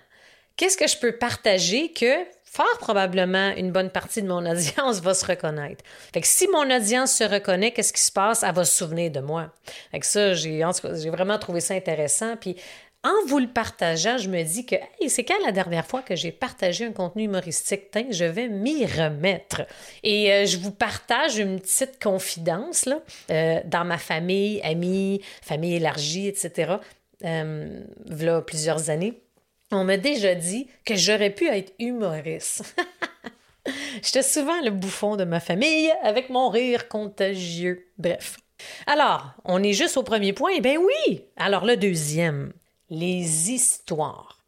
qu'est-ce 0.57 0.77
que 0.77 0.87
je 0.87 0.99
peux 0.99 1.17
partager 1.17 1.93
que 1.93 2.27
fort 2.45 2.79
probablement 2.81 3.51
une 3.57 3.71
bonne 3.71 3.91
partie 3.91 4.21
de 4.23 4.29
mon 4.29 4.45
audience 4.51 5.01
va 5.01 5.15
se 5.15 5.25
reconnaître? 5.25 5.83
Fait 6.13 6.21
que 6.21 6.27
si 6.27 6.49
mon 6.49 6.69
audience 6.71 7.13
se 7.13 7.25
reconnaît, 7.25 7.71
qu'est-ce 7.71 7.93
qui 7.93 8.03
se 8.03 8.13
passe? 8.13 8.43
Elle 8.43 8.55
va 8.55 8.65
se 8.65 8.77
souvenir 8.77 9.11
de 9.11 9.21
moi. 9.21 9.51
Fait 9.93 10.01
que 10.01 10.07
ça, 10.07 10.35
j'ai, 10.35 10.63
j'ai 11.01 11.11
vraiment 11.11 11.39
trouvé 11.39 11.61
ça 11.61 11.75
intéressant. 11.75 12.37
En 13.03 13.27
vous 13.27 13.39
le 13.39 13.47
partageant, 13.47 14.19
je 14.19 14.29
me 14.29 14.43
dis 14.43 14.67
que 14.67 14.77
c'est 15.09 15.25
quand 15.25 15.39
la 15.45 15.53
dernière 15.53 15.87
fois 15.87 16.03
que 16.03 16.15
j'ai 16.15 16.33
partagé 16.33 16.85
un 16.85 16.93
contenu 16.93 17.25
humoristique? 17.25 17.89
je 18.11 18.25
vais 18.25 18.49
m'y 18.49 18.85
remettre. 18.85 19.63
Et 20.03 20.31
euh, 20.33 20.47
je 20.47 20.59
vous 20.59 20.71
partage 20.71 21.39
une 21.39 21.61
petite 21.61 22.03
confidence 22.03 22.89
euh, 23.31 23.61
dans 23.65 23.85
ma 23.85 23.97
famille, 23.97 24.61
amis, 24.63 25.23
famille 25.43 25.77
élargie, 25.77 26.29
etc. 26.29 26.75
Euh, 27.25 27.83
voilà 28.07 28.43
plusieurs 28.43 28.91
années. 28.91 29.23
On 29.73 29.85
m'a 29.85 29.97
déjà 29.97 30.35
dit 30.35 30.69
que 30.85 30.97
j'aurais 30.97 31.31
pu 31.31 31.47
être 31.47 31.73
humoriste. 31.79 32.77
J'étais 34.03 34.23
souvent 34.23 34.61
le 34.63 34.71
bouffon 34.71 35.17
de 35.17 35.25
ma 35.25 35.41
famille 35.41 35.91
avec 36.03 36.29
mon 36.29 36.49
rire 36.49 36.89
contagieux. 36.89 37.87
Bref. 37.97 38.37
Alors, 38.87 39.33
on 39.45 39.63
est 39.63 39.73
juste 39.73 39.97
au 39.97 40.03
premier 40.03 40.33
point. 40.33 40.59
Ben 40.61 40.77
oui! 40.79 41.25
Alors 41.37 41.65
le 41.65 41.77
deuxième, 41.77 42.53
les 42.91 43.51
histoires. 43.51 44.39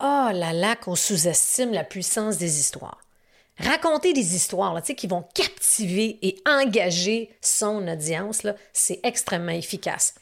Oh 0.00 0.28
là 0.32 0.52
là, 0.52 0.76
qu'on 0.76 0.94
sous-estime 0.94 1.72
la 1.72 1.84
puissance 1.84 2.36
des 2.36 2.60
histoires. 2.60 3.00
Raconter 3.58 4.12
des 4.12 4.34
histoires 4.34 4.74
là, 4.74 4.80
qui 4.80 5.06
vont 5.06 5.24
captiver 5.34 6.18
et 6.22 6.42
engager 6.46 7.30
son 7.40 7.86
audience, 7.88 8.46
c'est 8.72 9.00
extrêmement 9.02 9.52
efficace. 9.52 10.14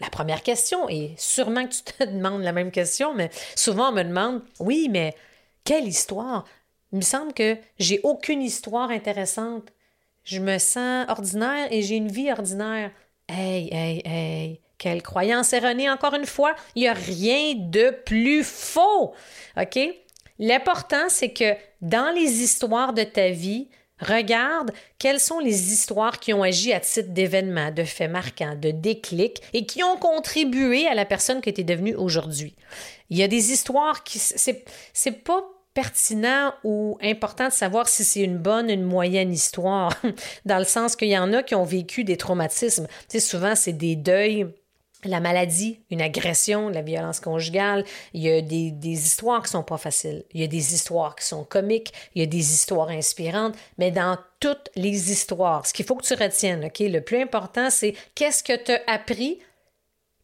La 0.00 0.10
première 0.10 0.42
question, 0.42 0.88
et 0.88 1.14
sûrement 1.16 1.66
que 1.66 1.74
tu 1.74 1.82
te 1.82 2.04
demandes 2.04 2.42
la 2.42 2.52
même 2.52 2.70
question, 2.70 3.14
mais 3.14 3.30
souvent 3.56 3.90
on 3.90 3.92
me 3.92 4.02
demande 4.02 4.42
Oui, 4.60 4.88
mais 4.90 5.14
quelle 5.64 5.88
histoire? 5.88 6.44
Il 6.92 6.98
me 6.98 7.02
semble 7.02 7.32
que 7.32 7.56
j'ai 7.78 8.00
aucune 8.02 8.42
histoire 8.42 8.90
intéressante. 8.90 9.68
Je 10.24 10.40
me 10.40 10.58
sens 10.58 11.06
ordinaire 11.08 11.68
et 11.70 11.82
j'ai 11.82 11.96
une 11.96 12.10
vie 12.10 12.30
ordinaire. 12.30 12.90
Hey, 13.28 13.68
hey, 13.72 14.02
hey. 14.04 14.60
Quelle 14.78 15.02
croyance 15.02 15.52
erronée, 15.52 15.90
encore 15.90 16.14
une 16.14 16.26
fois. 16.26 16.54
Il 16.76 16.82
n'y 16.82 16.88
a 16.88 16.94
rien 16.94 17.54
de 17.56 17.90
plus 18.06 18.44
faux. 18.44 19.12
OK? 19.60 19.78
L'important, 20.38 21.08
c'est 21.08 21.32
que 21.32 21.54
dans 21.82 22.14
les 22.14 22.42
histoires 22.42 22.92
de 22.92 23.02
ta 23.02 23.30
vie, 23.30 23.68
regarde 24.00 24.70
quelles 24.98 25.18
sont 25.18 25.40
les 25.40 25.72
histoires 25.72 26.20
qui 26.20 26.32
ont 26.32 26.44
agi 26.44 26.72
à 26.72 26.78
titre 26.78 27.10
d'événements, 27.10 27.72
de 27.72 27.82
faits 27.82 28.10
marquants, 28.10 28.54
de 28.54 28.70
déclics 28.70 29.42
et 29.52 29.66
qui 29.66 29.82
ont 29.82 29.96
contribué 29.96 30.86
à 30.86 30.94
la 30.94 31.04
personne 31.04 31.40
que 31.40 31.50
tu 31.50 31.62
es 31.62 31.64
devenue 31.64 31.96
aujourd'hui. 31.96 32.54
Il 33.10 33.18
y 33.18 33.22
a 33.24 33.28
des 33.28 33.52
histoires 33.52 34.04
qui. 34.04 34.20
C'est 34.20 35.24
pas 35.24 35.42
pertinent 35.74 36.54
ou 36.64 36.98
important 37.02 37.48
de 37.48 37.52
savoir 37.52 37.88
si 37.88 38.02
c'est 38.04 38.22
une 38.22 38.38
bonne, 38.38 38.68
une 38.68 38.82
moyenne 38.82 39.32
histoire, 39.32 39.92
dans 40.44 40.58
le 40.58 40.64
sens 40.64 40.96
qu'il 40.96 41.08
y 41.08 41.18
en 41.18 41.32
a 41.32 41.42
qui 41.42 41.54
ont 41.54 41.64
vécu 41.64 42.04
des 42.04 42.16
traumatismes. 42.16 42.86
Tu 43.08 43.18
sais, 43.18 43.20
souvent, 43.20 43.54
c'est 43.54 43.72
des 43.72 43.94
deuils 43.94 44.46
la 45.04 45.20
maladie, 45.20 45.80
une 45.90 46.02
agression, 46.02 46.68
la 46.68 46.82
violence 46.82 47.20
conjugale. 47.20 47.84
Il 48.14 48.22
y 48.22 48.30
a 48.30 48.40
des, 48.40 48.72
histoires 48.88 49.42
qui 49.42 49.50
sont 49.50 49.62
pas 49.62 49.78
faciles. 49.78 50.24
Il 50.32 50.40
y 50.40 50.44
a 50.44 50.48
des 50.48 50.74
histoires 50.74 51.14
qui 51.14 51.24
sont 51.24 51.44
comiques. 51.44 51.92
Il 52.14 52.20
y 52.20 52.24
a 52.24 52.26
des 52.26 52.52
histoires 52.52 52.88
inspirantes. 52.88 53.54
Mais 53.78 53.90
dans 53.90 54.18
toutes 54.40 54.70
les 54.74 55.12
histoires, 55.12 55.66
ce 55.66 55.72
qu'il 55.72 55.84
faut 55.86 55.94
que 55.94 56.04
tu 56.04 56.14
retiennes, 56.14 56.64
OK, 56.64 56.80
le 56.80 57.00
plus 57.00 57.22
important, 57.22 57.70
c'est 57.70 57.94
qu'est-ce 58.14 58.42
que 58.42 58.56
tu 58.56 58.72
as 58.72 58.80
appris? 58.86 59.38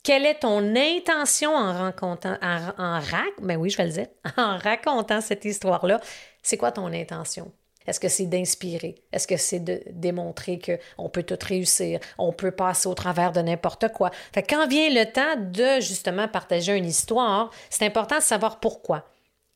Quelle 0.02 0.26
est 0.26 0.40
ton 0.40 0.74
intention 0.76 1.54
en 1.54 1.72
racontant, 1.72 2.36
en, 2.42 3.00
ben 3.40 3.58
en 4.36 4.58
racontant 4.58 5.20
cette 5.20 5.44
histoire-là? 5.44 6.00
C'est 6.42 6.58
quoi 6.58 6.72
ton 6.72 6.92
intention? 6.92 7.50
Est-ce 7.86 8.00
que 8.00 8.08
c'est 8.08 8.26
d'inspirer? 8.26 8.94
Est-ce 9.12 9.26
que 9.26 9.36
c'est 9.36 9.60
de 9.60 9.82
démontrer 9.90 10.58
qu'on 10.58 11.08
peut 11.08 11.22
tout 11.22 11.38
réussir? 11.46 12.00
On 12.18 12.32
peut 12.32 12.50
passer 12.50 12.88
au 12.88 12.94
travers 12.94 13.32
de 13.32 13.40
n'importe 13.40 13.88
quoi? 13.88 14.10
Fait 14.32 14.42
quand 14.42 14.66
vient 14.66 14.88
le 14.90 15.04
temps 15.04 15.36
de 15.36 15.80
justement 15.80 16.28
partager 16.28 16.76
une 16.76 16.86
histoire, 16.86 17.50
c'est 17.70 17.84
important 17.84 18.18
de 18.18 18.22
savoir 18.22 18.60
pourquoi. 18.60 19.04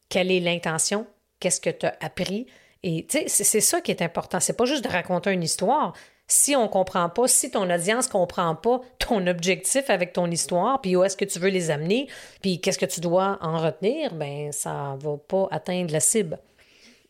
Quelle 0.08 0.30
est 0.30 0.40
l'intention? 0.40 1.06
Qu'est-ce 1.40 1.60
que 1.60 1.70
tu 1.70 1.86
as 1.86 1.96
appris? 2.00 2.46
Et 2.82 3.06
tu 3.08 3.18
sais, 3.18 3.44
c'est 3.44 3.60
ça 3.60 3.80
qui 3.80 3.90
est 3.90 4.02
important. 4.02 4.40
C'est 4.40 4.56
pas 4.56 4.64
juste 4.64 4.84
de 4.84 4.88
raconter 4.88 5.32
une 5.32 5.42
histoire. 5.42 5.94
Si 6.30 6.54
on 6.54 6.68
comprend 6.68 7.08
pas, 7.08 7.26
si 7.26 7.50
ton 7.50 7.70
audience 7.70 8.06
comprend 8.06 8.54
pas 8.54 8.82
ton 8.98 9.26
objectif 9.26 9.88
avec 9.88 10.12
ton 10.12 10.30
histoire, 10.30 10.80
puis 10.80 10.94
où 10.94 11.02
est-ce 11.02 11.16
que 11.16 11.24
tu 11.24 11.38
veux 11.38 11.48
les 11.48 11.70
amener, 11.70 12.06
puis 12.42 12.60
qu'est-ce 12.60 12.78
que 12.78 12.86
tu 12.86 13.00
dois 13.00 13.38
en 13.40 13.58
retenir, 13.58 14.14
ben 14.14 14.52
ça 14.52 14.96
va 15.00 15.16
pas 15.16 15.48
atteindre 15.50 15.90
la 15.92 16.00
cible. 16.00 16.38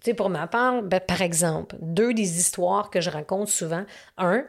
Tu 0.03 0.11
sais, 0.11 0.15
pour 0.15 0.31
ma 0.31 0.47
part, 0.47 0.83
ben, 0.83 1.01
par 1.01 1.23
exemple, 1.23 1.77
deux 1.81 2.15
des 2.15 2.39
histoires 2.39 2.91
que 2.91 3.01
je 3.01 3.11
raconte 3.11 3.49
souvent. 3.49 3.85
Un, 4.17 4.45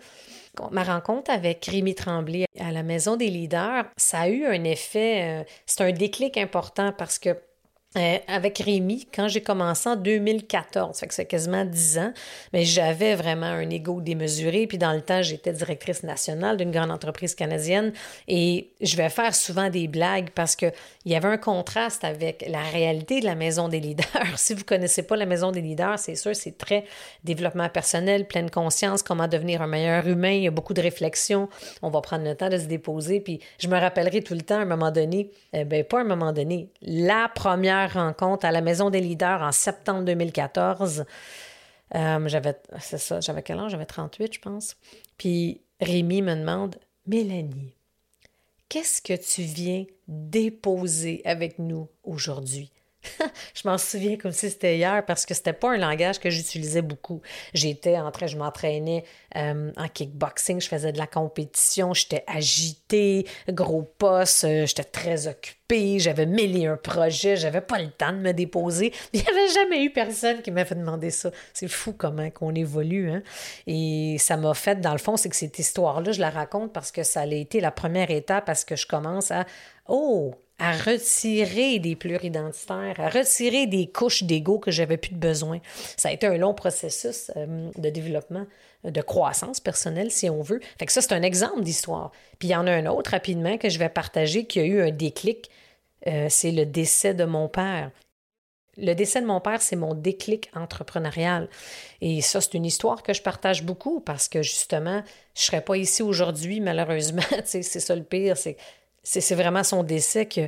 ma 0.72 0.84
rencontre 0.84 1.32
avec 1.32 1.66
Rémi 1.66 1.96
Tremblay 1.96 2.46
à 2.60 2.72
la 2.72 2.84
Maison 2.84 3.16
des 3.16 3.30
leaders, 3.30 3.86
ça 3.98 4.22
a 4.22 4.30
eu 4.30 4.46
un 4.46 4.64
effet, 4.64 5.42
euh, 5.42 5.44
c'est 5.66 5.82
un 5.82 5.92
déclic 5.92 6.38
important 6.38 6.92
parce 6.92 7.18
que 7.18 7.36
euh, 7.98 8.18
avec 8.28 8.60
Rémi, 8.60 9.08
quand 9.12 9.28
j'ai 9.28 9.42
commencé 9.42 9.90
en 9.90 9.96
2014, 9.96 11.00
fait 11.00 11.08
que 11.08 11.14
c'est 11.16 11.26
quasiment 11.26 11.66
10 11.66 11.98
ans, 11.98 12.14
mais 12.54 12.64
j'avais 12.64 13.16
vraiment 13.16 13.48
un 13.48 13.68
ego 13.68 14.00
démesuré. 14.00 14.68
Puis 14.68 14.78
dans 14.78 14.94
le 14.94 15.02
temps, 15.02 15.24
j'étais 15.24 15.54
directrice 15.54 16.04
nationale 16.04 16.58
d'une 16.58 16.70
grande 16.70 16.92
entreprise 16.92 17.34
canadienne 17.34 17.92
et 18.28 18.70
je 18.80 18.96
vais 18.96 19.10
faire 19.10 19.34
souvent 19.34 19.72
des 19.72 19.88
blagues 19.88 20.30
parce 20.36 20.56
qu'il 20.56 20.72
y 21.06 21.16
avait 21.16 21.30
un 21.30 21.38
contraste 21.38 22.04
avec 22.04 22.46
la 22.48 22.62
réalité 22.62 23.22
de 23.22 23.26
la 23.26 23.34
maison 23.34 23.70
des 23.70 23.80
leaders. 23.80 24.06
si 24.36 24.54
vous 24.54 24.66
connaissez 24.66 25.02
pas 25.02 25.16
la 25.16 25.26
maison 25.26 25.52
des 25.52 25.62
leaders, 25.62 25.98
c'est 25.98 26.16
sûr, 26.16 26.36
c'est 26.36 26.60
très 26.60 26.86
développement 27.24 27.70
personnel, 27.70 28.28
pleine 28.28 28.52
conscience, 28.52 29.02
comment 29.02 29.28
devenir 29.28 29.64
un 29.64 29.68
meilleur 29.68 30.06
humain. 30.06 30.34
Il 30.34 30.44
y 30.44 30.48
a 30.48 30.52
beaucoup 30.52 30.76
de 30.76 30.82
réflexions. 30.82 31.50
On 31.82 31.90
va 31.90 32.02
prendre 32.02 32.24
le 32.24 32.36
temps 32.36 32.50
de 32.50 32.58
se 32.60 32.66
déposer. 32.66 33.20
Puis 33.20 33.40
je 33.58 33.68
me 33.68 33.80
rappellerai 33.80 34.22
tout 34.22 34.36
le 34.36 34.42
temps, 34.42 34.60
à 34.60 34.62
un 34.62 34.66
moment 34.66 34.92
donné, 34.92 35.32
euh, 35.56 35.64
ben 35.64 35.84
pas 35.84 36.02
un 36.02 36.04
moment 36.04 36.34
donné, 36.34 36.70
la 36.84 37.32
première 37.34 37.79
rencontre 37.88 38.46
à 38.46 38.52
la 38.52 38.62
Maison 38.62 38.90
des 38.90 39.02
leaders 39.02 39.42
en 39.42 39.52
septembre 39.52 40.04
2014. 40.06 41.06
Euh, 41.96 42.28
j'avais, 42.28 42.56
c'est 42.80 42.98
ça, 42.98 43.20
j'avais 43.20 43.42
quel 43.42 43.60
âge? 43.60 43.72
J'avais 43.72 43.86
38, 43.86 44.34
je 44.34 44.40
pense. 44.40 44.78
Puis 45.18 45.62
Rémi 45.82 46.22
me 46.22 46.36
demande, 46.36 46.76
Mélanie, 47.08 47.74
qu'est-ce 48.68 49.02
que 49.02 49.14
tu 49.14 49.42
viens 49.42 49.86
déposer 50.08 51.22
avec 51.26 51.60
nous 51.60 51.88
aujourd'hui? 52.04 52.72
je 53.56 53.68
m'en 53.68 53.78
souviens 53.78 54.18
comme 54.18 54.32
si 54.32 54.50
c'était 54.50 54.78
hier 54.78 55.06
parce 55.06 55.26
que 55.26 55.34
c'était 55.34 55.54
pas 55.54 55.72
un 55.72 55.78
langage 55.78 56.20
que 56.20 56.30
j'utilisais 56.30 56.82
beaucoup. 56.82 57.22
J'étais 57.54 57.98
en 57.98 58.12
train, 58.12 58.28
je 58.28 58.38
m'entraînais 58.38 59.06
euh, 59.36 59.72
en 59.78 59.88
kickboxing, 59.88 60.60
je 60.60 60.68
faisais 60.68 60.92
de 60.92 60.98
la 60.98 61.08
compétition, 61.08 61.94
j'étais 61.94 62.24
agitée, 62.28 63.26
gros 63.50 63.84
poste, 63.84 64.44
euh, 64.44 64.66
j'étais 64.66 64.84
très 64.84 65.28
occupée, 65.28 66.00
j'avais 66.00 66.26
mille 66.26 66.58
et 66.58 66.66
un 66.66 66.76
projets, 66.76 67.38
j'avais 67.38 67.62
pas 67.62 67.80
le 67.80 67.90
temps 67.90 68.12
de 68.12 68.18
me 68.18 68.34
déposer. 68.34 68.92
Il 69.14 69.22
n'y 69.22 69.28
avait 69.28 69.54
jamais 69.54 69.84
eu 69.84 69.92
personne 69.92 70.42
qui 70.42 70.52
m'avait 70.52 70.76
demandé 70.76 71.10
ça. 71.10 71.32
C'est 71.54 71.70
fou 71.70 71.94
comment 71.94 72.30
qu'on 72.32 72.54
évolue. 72.54 73.12
Hein? 73.12 73.24
Et 73.66 74.18
ça 74.20 74.36
m'a 74.36 74.54
fait, 74.54 74.82
dans 74.82 74.92
le 74.92 74.98
fond, 74.98 75.16
c'est 75.16 75.30
que 75.30 75.36
cette 75.36 75.58
histoire-là, 75.58 76.12
je 76.12 76.20
la 76.20 76.30
raconte 76.30 76.74
parce 76.74 76.92
que 76.92 77.04
ça 77.04 77.22
a 77.22 77.26
été 77.26 77.62
la 77.62 77.72
première 77.72 78.12
étape 78.12 78.46
parce 78.46 78.66
que 78.66 78.76
je 78.76 78.86
commence 78.88 79.32
à 79.32 79.46
Oh, 79.88 80.36
à 80.60 80.74
retirer 80.74 81.80
des 81.80 81.96
pluridentitaires, 81.96 82.96
à 83.00 83.10
retirer 83.10 83.66
des 83.66 83.88
couches 83.88 84.24
d'ego 84.24 84.60
que 84.60 84.72
j'avais 84.72 84.98
plus 84.98 85.14
de 85.14 85.20
besoin. 85.20 85.60
Ça 85.98 86.10
a 86.10 86.12
été 86.12 86.28
un 86.28 86.38
long 86.38 86.54
processus 86.54 87.32
euh, 87.38 87.72
de 87.78 87.90
développement, 87.90 88.46
de 88.84 89.02
croissance 89.02 89.60
personnelle, 89.60 90.12
si 90.12 90.30
on 90.30 90.42
veut. 90.42 90.60
Fait 90.78 90.90
ça, 90.90 91.02
c'est 91.02 91.14
un 91.14 91.24
exemple 91.24 91.64
d'histoire. 91.64 92.12
Puis 92.38 92.50
il 92.50 92.52
y 92.52 92.56
en 92.56 92.68
a 92.68 92.72
un 92.72 92.86
autre 92.88 93.12
rapidement 93.12 93.58
que 93.58 93.70
je 93.70 93.80
vais 93.80 93.90
partager 93.90 94.46
qui 94.46 94.60
a 94.60 94.66
eu 94.66 94.82
un 94.82 94.92
déclic. 94.92 95.50
Euh, 96.08 96.28
c'est 96.30 96.52
le 96.52 96.66
décès 96.66 97.14
de 97.14 97.24
mon 97.24 97.48
père. 97.48 97.92
Le 98.78 98.94
décès 98.94 99.22
de 99.22 99.26
mon 99.26 99.42
père, 99.42 99.62
c'est 99.62 99.76
mon 99.76 99.94
déclic 99.94 100.50
entrepreneurial. 100.56 101.50
Et 102.00 102.22
ça, 102.22 102.40
c'est 102.40 102.54
une 102.54 102.66
histoire 102.66 103.04
que 103.04 103.14
je 103.14 103.22
partage 103.22 103.64
beaucoup 103.64 104.00
parce 104.00 104.30
que 104.30 104.42
justement, 104.42 105.04
je 105.36 105.42
ne 105.42 105.46
serais 105.46 105.62
pas 105.62 105.76
ici 105.76 106.02
aujourd'hui, 106.02 106.62
malheureusement. 106.62 107.22
c'est 107.46 107.64
ça 107.64 107.96
le 107.96 108.04
pire, 108.04 108.38
c'est 108.38 108.56
c'est 109.04 109.36
vraiment 109.36 109.64
son 109.64 109.84
décès 109.84 110.26
que 110.26 110.42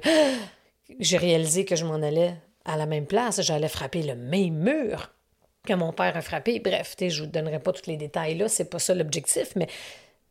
j'ai 1.00 1.17
réalisé 1.17 1.65
que 1.65 1.75
je 1.75 1.86
m'en 1.86 1.96
allais 1.96 2.36
à 2.65 2.77
la 2.77 2.86
même 2.86 3.05
place. 3.05 3.41
J'allais 3.41 3.67
frapper 3.67 4.03
le 4.03 4.15
même 4.15 4.55
mur 4.55 5.12
que 5.65 5.74
mon 5.74 5.93
père 5.93 6.17
a 6.17 6.22
frappé. 6.22 6.60
Bref, 6.60 6.96
je 7.00 7.05
ne 7.05 7.25
vous 7.25 7.31
donnerai 7.31 7.60
pas 7.60 7.72
tous 7.72 7.88
les 7.88 7.98
détails 7.98 8.36
là, 8.36 8.48
c'est 8.48 8.70
pas 8.70 8.79
ça 8.79 8.96
l'objectif, 8.96 9.53
mais 9.55 9.67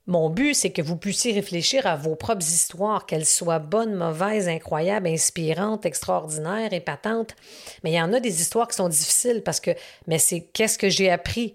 mon 0.07 0.29
but, 0.29 0.55
c'est 0.55 0.71
que 0.71 0.83
vous 0.83 0.97
puissiez 0.97 1.33
réfléchir 1.33 1.87
à 1.87 1.95
vos 1.95 2.17
propres 2.17 2.43
histoires, 2.45 3.07
qu'elles 3.07 3.27
soient 3.27 3.61
bonnes, 3.61 3.95
mauvaises, 3.95 4.49
incroyables, 4.49 5.07
inspirantes, 5.07 5.87
extraordinaires, 5.87 6.73
épatantes. 6.73 7.37
Mais 7.85 7.93
il 7.93 7.95
y 7.95 8.03
en 8.03 8.13
a 8.13 8.19
des 8.19 8.41
histoires 8.41 8.67
qui 8.67 8.77
sont 8.77 8.89
difficiles 8.89 9.43
parce 9.45 9.61
que, 9.61 9.71
mais 10.09 10.19
c'est 10.19 10.41
qu'est-ce 10.41 10.79
que 10.79 10.89
j'ai 10.89 11.11
appris 11.11 11.55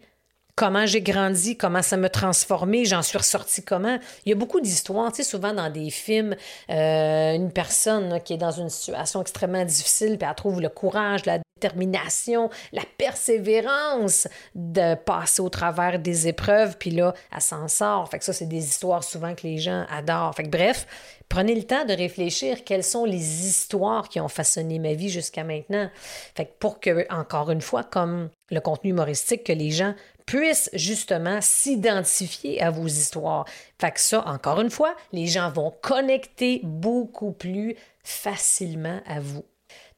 comment 0.56 0.86
j'ai 0.86 1.02
grandi, 1.02 1.58
comment 1.58 1.82
ça 1.82 1.98
m'a 1.98 2.10
transformé, 2.10 2.86
j'en 2.86 3.02
suis 3.02 3.18
ressorti 3.18 3.64
comment. 3.64 4.00
Il 4.26 4.30
y 4.30 4.32
a 4.32 4.36
beaucoup 4.36 4.62
d'histoires, 4.62 5.12
tu 5.12 5.18
sais, 5.18 5.30
souvent 5.30 5.54
dans 5.54 5.70
des 5.70 5.90
films, 5.90 6.36
euh, 6.70 7.34
une 7.34 7.52
personne 7.52 8.22
qui 8.24 8.34
est 8.34 8.38
dans 8.38 8.52
une 8.52 8.70
situation 8.70 9.22
extrêmement 9.22 9.66
difficile, 9.66 10.18
puis 10.18 10.28
elle 10.28 10.36
trouve 10.36 10.62
le 10.62 10.70
courage, 10.70 11.26
la 11.26 11.40
détermination, 11.58 12.50
la 12.72 12.84
persévérance 12.98 14.28
de 14.56 14.96
passer 14.96 15.42
au 15.42 15.50
travers 15.50 16.00
des 16.00 16.28
épreuves, 16.28 16.78
puis 16.78 16.92
là, 16.92 17.14
elle 17.34 17.42
s'en 17.42 17.68
sort. 17.68 18.10
Fait 18.10 18.20
que 18.20 18.26
ça, 18.26 18.34
c'est 18.34 18.46
des 18.46 18.64
histoires 18.64 19.04
souvent 19.04 19.36
que 19.36 19.44
les 19.44 19.58
gens 19.58 19.86
adorent. 19.90 20.36
Fait 20.36 20.44
que 20.44 20.50
bref, 20.50 20.88
prenez 21.28 21.56
le 21.56 21.64
temps 21.64 21.86
de 21.86 21.94
réfléchir 21.94 22.64
quelles 22.64 22.84
sont 22.84 23.06
les 23.06 23.48
histoires 23.48 24.08
qui 24.10 24.20
ont 24.20 24.28
façonné 24.28 24.80
ma 24.80 24.94
vie 24.94 25.10
jusqu'à 25.10 25.44
maintenant. 25.44 25.90
Fait 26.36 26.46
que 26.46 26.52
pour 26.60 26.80
que, 26.80 27.12
encore 27.14 27.52
une 27.52 27.62
fois, 27.62 27.84
comme 27.84 28.30
le 28.52 28.60
contenu 28.60 28.92
humoristique, 28.92 29.44
que 29.44 29.54
les 29.54 29.72
gens 29.72 29.94
puissent 30.25 30.70
justement 30.74 31.39
s'identifier 31.41 32.62
à 32.62 32.72
vos 32.72 32.88
histoires. 32.88 33.46
Fait 33.79 33.91
que 33.91 34.00
ça, 34.00 34.25
encore 34.27 34.62
une 34.62 34.70
fois, 34.70 34.96
les 35.12 35.27
gens 35.27 35.51
vont 35.51 35.74
connecter 35.82 36.62
beaucoup 36.63 37.32
plus 37.32 37.75
facilement 38.03 39.00
à 39.05 39.20
vous. 39.20 39.46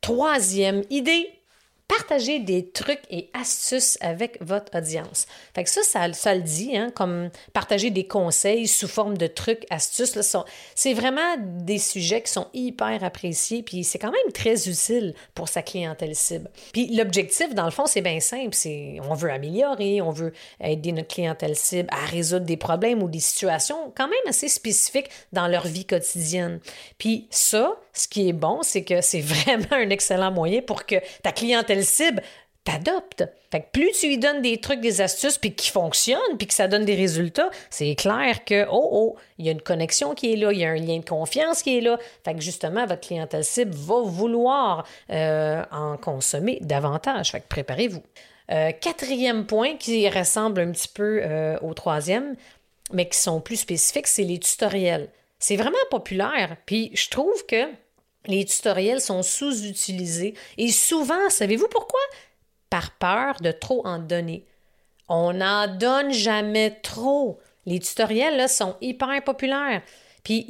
Troisième 0.01 0.83
idée, 0.89 1.29
partager 1.87 2.39
des 2.39 2.69
trucs 2.69 3.01
et 3.09 3.29
astuces 3.33 3.97
avec 4.01 4.37
votre 4.41 4.77
audience. 4.77 5.25
Fait 5.55 5.63
que 5.63 5.69
ça, 5.69 5.81
ça, 6.13 6.35
le 6.35 6.41
dit, 6.41 6.75
hein, 6.75 6.91
comme 6.93 7.29
partager 7.53 7.91
des 7.91 8.05
conseils 8.05 8.67
sous 8.67 8.87
forme 8.87 9.17
de 9.17 9.27
trucs, 9.27 9.65
astuces. 9.69 10.17
C'est 10.75 10.93
vraiment 10.93 11.35
des 11.39 11.77
sujets 11.77 12.21
qui 12.21 12.31
sont 12.31 12.47
hyper 12.53 13.03
appréciés, 13.03 13.63
puis 13.63 13.83
c'est 13.83 13.99
quand 13.99 14.11
même 14.11 14.33
très 14.33 14.67
utile 14.67 15.13
pour 15.33 15.47
sa 15.47 15.61
clientèle 15.61 16.15
cible. 16.15 16.49
Puis 16.73 16.95
l'objectif, 16.95 17.53
dans 17.53 17.65
le 17.65 17.71
fond, 17.71 17.85
c'est 17.85 18.01
bien 18.01 18.19
simple. 18.19 18.53
C'est 18.53 18.97
on 19.07 19.13
veut 19.13 19.31
améliorer, 19.31 20.01
on 20.01 20.11
veut 20.11 20.33
aider 20.61 20.91
notre 20.91 21.07
clientèle 21.07 21.55
cible 21.55 21.89
à 21.91 22.05
résoudre 22.05 22.45
des 22.45 22.57
problèmes 22.57 23.01
ou 23.01 23.09
des 23.09 23.19
situations 23.19 23.93
quand 23.95 24.07
même 24.07 24.17
assez 24.27 24.49
spécifiques 24.49 25.09
dans 25.31 25.47
leur 25.47 25.65
vie 25.65 25.85
quotidienne. 25.85 26.59
Puis 26.97 27.27
ça, 27.29 27.77
ce 27.93 28.07
qui 28.07 28.29
est 28.29 28.33
bon, 28.33 28.59
c'est 28.61 28.83
que 28.83 29.01
c'est 29.01 29.21
vraiment 29.21 29.71
un 29.71 29.89
excellent 29.89 30.31
moyen 30.31 30.61
pour 30.61 30.85
que 30.85 30.95
ta 31.23 31.31
clientèle 31.31 31.76
cible 31.83 32.21
t'adopte. 32.67 33.23
Fait 33.49 33.61
que 33.61 33.67
plus 33.71 33.91
tu 33.93 34.07
lui 34.07 34.17
donnes 34.17 34.41
des 34.41 34.59
trucs, 34.59 34.81
des 34.81 34.99
astuces, 34.99 35.37
puis 35.37 35.55
qui 35.55 35.69
fonctionnent, 35.69 36.37
puis 36.37 36.47
que 36.47 36.53
ça 36.53 36.67
donne 36.67 36.83
des 36.83 36.95
résultats, 36.95 37.49
c'est 37.69 37.95
clair 37.95 38.43
que, 38.43 38.65
oh, 38.69 38.89
oh, 38.91 39.15
il 39.37 39.45
y 39.45 39.49
a 39.49 39.53
une 39.53 39.61
connexion 39.61 40.13
qui 40.13 40.33
est 40.33 40.35
là, 40.35 40.51
il 40.51 40.59
y 40.59 40.65
a 40.65 40.69
un 40.69 40.75
lien 40.75 40.99
de 40.99 41.05
confiance 41.05 41.63
qui 41.63 41.77
est 41.77 41.81
là. 41.81 41.97
Fait 42.25 42.33
que 42.33 42.41
justement, 42.41 42.85
votre 42.85 43.07
clientèle 43.07 43.45
cible 43.45 43.73
va 43.73 44.01
vouloir 44.01 44.85
euh, 45.11 45.63
en 45.71 45.95
consommer 45.95 46.59
davantage. 46.61 47.31
Fait 47.31 47.39
que 47.39 47.47
préparez-vous. 47.47 48.03
Euh, 48.51 48.71
quatrième 48.71 49.45
point 49.45 49.77
qui 49.77 50.07
ressemble 50.09 50.59
un 50.59 50.71
petit 50.71 50.89
peu 50.89 51.21
euh, 51.23 51.57
au 51.61 51.73
troisième, 51.73 52.35
mais 52.91 53.07
qui 53.07 53.17
sont 53.17 53.39
plus 53.39 53.57
spécifiques, 53.57 54.07
c'est 54.07 54.23
les 54.23 54.39
tutoriels. 54.39 55.09
C'est 55.39 55.55
vraiment 55.55 55.77
populaire, 55.89 56.57
puis 56.65 56.91
je 56.93 57.09
trouve 57.09 57.45
que 57.45 57.65
les 58.27 58.45
tutoriels 58.45 59.01
sont 59.01 59.23
sous-utilisés 59.23 60.33
et 60.57 60.71
souvent, 60.71 61.29
savez-vous 61.29 61.67
pourquoi? 61.69 61.99
Par 62.69 62.91
peur 62.91 63.41
de 63.41 63.51
trop 63.51 63.85
en 63.85 63.99
donner. 63.99 64.45
On 65.09 65.33
n'en 65.33 65.67
donne 65.67 66.11
jamais 66.11 66.71
trop. 66.81 67.39
Les 67.65 67.79
tutoriels 67.79 68.49
sont 68.49 68.75
hyper 68.81 69.23
populaires. 69.23 69.81
Puis 70.23 70.45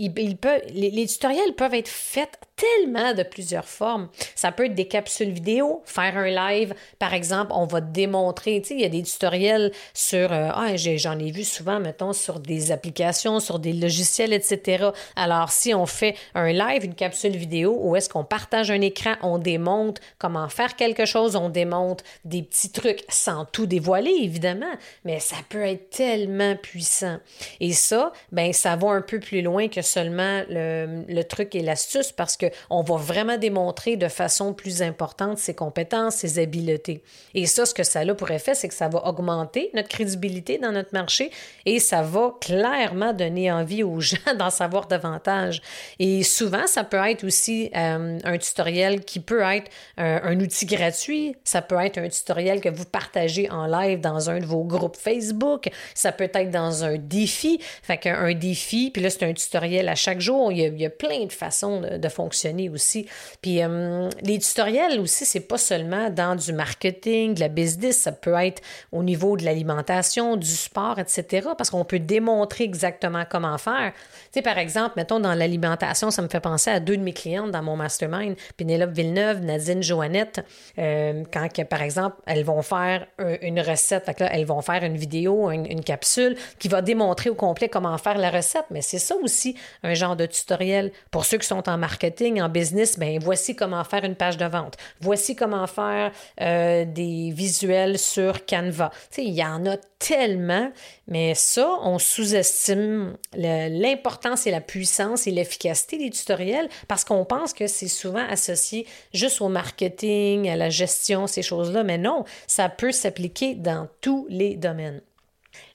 les, 0.74 1.06
tutoriels 1.08 1.54
peuvent 1.54 1.76
être 1.76 1.88
faits 1.88 2.40
tellement 2.58 3.14
de 3.14 3.24
plusieurs 3.24 3.68
formes. 3.68 4.10
Ça 4.36 4.52
peut 4.52 4.66
être 4.66 4.76
des 4.76 4.88
capsules 4.88 5.30
vidéo, 5.30 5.84
faire 5.86 6.18
un 6.18 6.30
live, 6.30 6.74
par 7.00 7.14
exemple, 7.14 7.52
on 7.54 7.66
va 7.66 7.82
démontrer, 7.82 8.60
tu 8.62 8.70
sais, 8.70 8.74
il 8.74 8.82
y 8.82 8.86
a 8.86 8.90
des 8.90 9.04
tutoriels 9.04 9.72
sur, 9.94 10.34
euh, 10.34 10.50
ah, 10.54 10.76
j'en 10.76 11.20
ai 11.20 11.32
vu 11.32 11.44
souvent, 11.44 11.80
mettons, 11.80 12.14
sur 12.14 12.40
des 12.40 12.72
applications, 12.72 13.40
sur 13.40 13.60
des 13.60 13.74
logiciels, 13.74 14.34
etc. 14.34 14.90
Alors, 15.16 15.52
si 15.52 15.74
on 15.74 15.86
fait 15.86 16.16
un 16.34 16.52
live, 16.52 16.84
une 16.84 16.96
capsule 16.96 17.38
vidéo, 17.38 17.78
où 17.80 17.96
est-ce 17.96 18.10
qu'on 18.10 18.24
partage 18.24 18.72
un 18.72 18.82
écran, 18.82 19.14
on 19.22 19.38
démontre 19.38 20.02
comment 20.18 20.50
faire 20.50 20.76
quelque 20.76 21.06
chose, 21.06 21.36
on 21.36 21.50
démontre 21.50 22.04
des 22.26 22.42
petits 22.42 22.72
trucs 22.72 23.06
sans 23.08 23.46
tout 23.46 23.68
dévoiler, 23.68 24.16
évidemment, 24.22 24.66
mais 25.06 25.20
ça 25.20 25.38
peut 25.48 25.64
être 25.64 25.92
tellement 25.92 26.56
puissant. 26.56 27.20
Et 27.60 27.74
ça, 27.74 28.12
ben, 28.32 28.52
ça 28.52 28.76
va 28.76 28.90
un 28.90 29.02
peu 29.02 29.20
plus 29.20 29.44
loin 29.44 29.68
que 29.68 29.84
seulement 29.84 30.42
le, 30.50 31.04
le 31.08 31.24
truc 31.24 31.54
et 31.54 31.62
l'astuce 31.62 32.12
parce 32.12 32.36
que 32.36 32.47
on 32.70 32.82
va 32.82 32.96
vraiment 32.96 33.38
démontrer 33.38 33.96
de 33.96 34.08
façon 34.08 34.54
plus 34.54 34.82
importante 34.82 35.38
ses 35.38 35.54
compétences, 35.54 36.16
ses 36.16 36.40
habiletés. 36.40 37.02
Et 37.34 37.46
ça, 37.46 37.66
ce 37.66 37.74
que 37.74 37.84
ça 37.84 38.00
a 38.00 38.14
pour 38.14 38.32
effet, 38.32 38.56
c'est 38.56 38.68
que 38.68 38.74
ça 38.74 38.88
va 38.88 39.06
augmenter 39.06 39.70
notre 39.74 39.90
crédibilité 39.90 40.58
dans 40.58 40.72
notre 40.72 40.94
marché 40.94 41.32
et 41.66 41.80
ça 41.80 42.02
va 42.02 42.36
clairement 42.42 43.14
donner 43.14 43.52
envie 43.52 43.84
aux 43.84 44.00
gens 44.02 44.18
d'en 44.38 44.50
savoir 44.50 44.88
davantage. 44.88 45.62
Et 46.00 46.24
souvent, 46.24 46.68
ça 46.68 46.84
peut 46.84 46.98
être 46.98 47.24
aussi 47.24 47.70
euh, 47.76 48.20
un 48.24 48.38
tutoriel 48.38 49.04
qui 49.04 49.20
peut 49.20 49.42
être 49.42 49.72
un, 49.98 50.40
outil 50.40 50.66
gratuit, 50.66 51.36
ça 51.44 51.62
peut 51.62 51.78
être 51.84 51.98
un 51.98 52.10
tutoriel 52.10 52.62
que 52.62 52.70
vous 52.70 52.86
partagez 52.86 53.50
en 53.50 53.66
live 53.66 54.00
dans 54.00 54.30
un 54.30 54.40
de 54.40 54.46
vos 54.46 54.64
groupes 54.64 54.96
Facebook, 54.96 55.70
ça 55.96 56.12
peut 56.12 56.30
être 56.34 56.52
dans 56.52 56.84
un 56.84 56.98
défi, 56.98 57.60
fait 57.82 57.98
qu'un 57.98 58.34
défi, 58.34 58.92
puis 58.92 59.02
là, 59.02 59.10
c'est 59.10 59.24
un 59.24 59.34
tutoriel 59.34 59.90
à 59.90 59.96
chaque 59.96 60.22
jour, 60.22 60.52
il 60.52 60.80
y 60.80 60.86
a, 60.86 60.90
plein 60.90 61.26
de 61.26 61.32
façons 61.32 61.82
de 61.82 62.10
fonctionner 62.10 62.37
aussi. 62.72 63.08
Puis 63.42 63.62
euh, 63.62 64.10
les 64.22 64.40
tutoriels 64.40 65.00
aussi, 65.00 65.26
c'est 65.26 65.48
pas 65.48 65.58
seulement 65.58 66.10
dans 66.10 66.36
du 66.36 66.54
marketing, 66.54 67.34
de 67.36 67.40
la 67.40 67.48
business, 67.48 67.98
ça 67.98 68.12
peut 68.12 68.34
être 68.34 68.62
au 68.92 69.04
niveau 69.04 69.38
de 69.38 69.46
l'alimentation, 69.46 70.36
du 70.36 70.48
sport, 70.48 71.00
etc. 71.00 71.50
Parce 71.58 71.70
qu'on 71.70 71.86
peut 71.86 72.00
démontrer 72.00 72.64
exactement 72.64 73.24
comment 73.30 73.58
faire. 73.58 73.94
Tu 73.94 74.30
sais, 74.34 74.42
par 74.42 74.58
exemple, 74.58 74.94
mettons 74.98 75.20
dans 75.20 75.34
l'alimentation, 75.34 76.12
ça 76.12 76.22
me 76.22 76.28
fait 76.28 76.40
penser 76.40 76.70
à 76.70 76.80
deux 76.80 76.98
de 76.98 77.04
mes 77.04 77.14
clientes 77.14 77.52
dans 77.52 77.64
mon 77.64 77.76
mastermind, 77.76 78.36
Pénélope 78.58 78.92
Villeneuve, 78.92 79.42
Nadine 79.42 79.84
Joannette, 79.84 80.46
euh, 80.78 81.24
quand, 81.32 81.48
par 81.66 81.82
exemple, 81.82 82.18
elles 82.26 82.44
vont 82.44 82.62
faire 82.62 83.08
une 83.42 83.60
recette, 83.60 84.08
là, 84.20 84.30
elles 84.32 84.46
vont 84.46 84.62
faire 84.62 84.84
une 84.84 84.98
vidéo, 84.98 85.50
une 85.52 85.84
capsule 85.84 86.36
qui 86.60 86.68
va 86.68 86.82
démontrer 86.82 87.30
au 87.30 87.36
complet 87.36 87.70
comment 87.70 87.98
faire 87.98 88.18
la 88.18 88.30
recette. 88.30 88.66
Mais 88.72 88.82
c'est 88.82 89.00
ça 89.00 89.16
aussi 89.16 89.56
un 89.84 89.94
genre 89.94 90.16
de 90.16 90.26
tutoriel 90.26 90.92
pour 91.12 91.26
ceux 91.26 91.38
qui 91.38 91.48
sont 91.48 91.68
en 91.70 91.78
marketing 91.78 92.27
en 92.42 92.50
business, 92.50 93.00
ben 93.00 93.20
voici 93.20 93.56
comment 93.56 93.84
faire 93.84 94.04
une 94.04 94.16
page 94.16 94.38
de 94.38 94.46
vente. 94.46 94.76
Voici 95.00 95.36
comment 95.36 95.68
faire 95.68 96.12
euh, 96.42 96.86
des 96.86 97.32
visuels 97.32 97.98
sur 97.98 98.46
Canva. 98.46 98.92
Tu 99.12 99.16
sais, 99.16 99.24
il 99.24 99.34
y 99.34 99.44
en 99.44 99.66
a 99.66 99.78
tellement, 100.00 100.72
mais 101.08 101.34
ça, 101.36 101.68
on 101.82 101.98
sous-estime 102.00 103.18
l'importance 103.34 104.46
et 104.46 104.52
la 104.52 104.62
puissance 104.62 105.28
et 105.28 105.32
l'efficacité 105.32 105.98
des 105.98 106.10
tutoriels 106.10 106.70
parce 106.88 107.04
qu'on 107.04 107.26
pense 107.26 107.54
que 107.54 107.68
c'est 107.68 107.88
souvent 107.88 108.26
associé 108.30 108.86
juste 109.14 109.42
au 109.42 109.50
marketing, 109.50 110.50
à 110.50 110.56
la 110.56 110.70
gestion, 110.70 111.28
ces 111.28 111.42
choses-là. 111.42 111.84
Mais 111.84 111.98
non, 111.98 112.26
ça 112.46 112.70
peut 112.70 112.92
s'appliquer 112.92 113.56
dans 113.56 113.88
tous 114.02 114.28
les 114.30 114.56
domaines. 114.56 115.02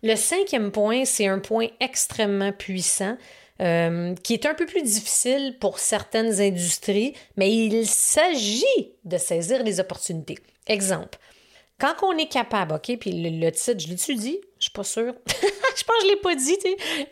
Le 0.03 0.17
cinquième 0.17 0.71
point, 0.71 1.05
c'est 1.05 1.27
un 1.27 1.38
point 1.38 1.69
extrêmement 1.81 2.53
puissant. 2.53 3.17
Euh, 3.62 4.14
qui 4.25 4.33
est 4.33 4.44
un 4.46 4.55
peu 4.55 4.66
plus 4.66 4.83
difficile 4.83 5.57
pour 5.61 5.79
certaines 5.79 6.40
industries, 6.40 7.14
mais 7.37 7.55
il 7.55 7.87
s'agit 7.87 8.64
de 9.05 9.18
saisir 9.18 9.62
les 9.62 9.79
opportunités. 9.79 10.38
Exemple, 10.66 11.16
quand 11.79 11.94
on 12.03 12.16
est 12.18 12.27
capable, 12.27 12.75
OK, 12.75 12.96
puis 12.98 13.12
le, 13.12 13.51
titre, 13.51 13.79
je 13.79 13.88
l'ai-tu 13.88 14.16
dit? 14.16 14.40
Je 14.59 14.64
suis 14.64 14.72
pas 14.72 14.83
sûre. 14.83 15.14
je 15.29 15.85
pense 15.85 15.96
que 15.96 16.03
je 16.03 16.09
l'ai 16.09 16.16
pas 16.16 16.35
dit, 16.35 16.59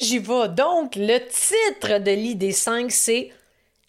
J'y 0.00 0.18
vais. 0.18 0.48
Donc, 0.48 0.96
le 0.96 1.18
titre 1.28 1.98
de 1.98 2.10
l'idée 2.10 2.52
5, 2.52 2.90
c'est 2.90 3.30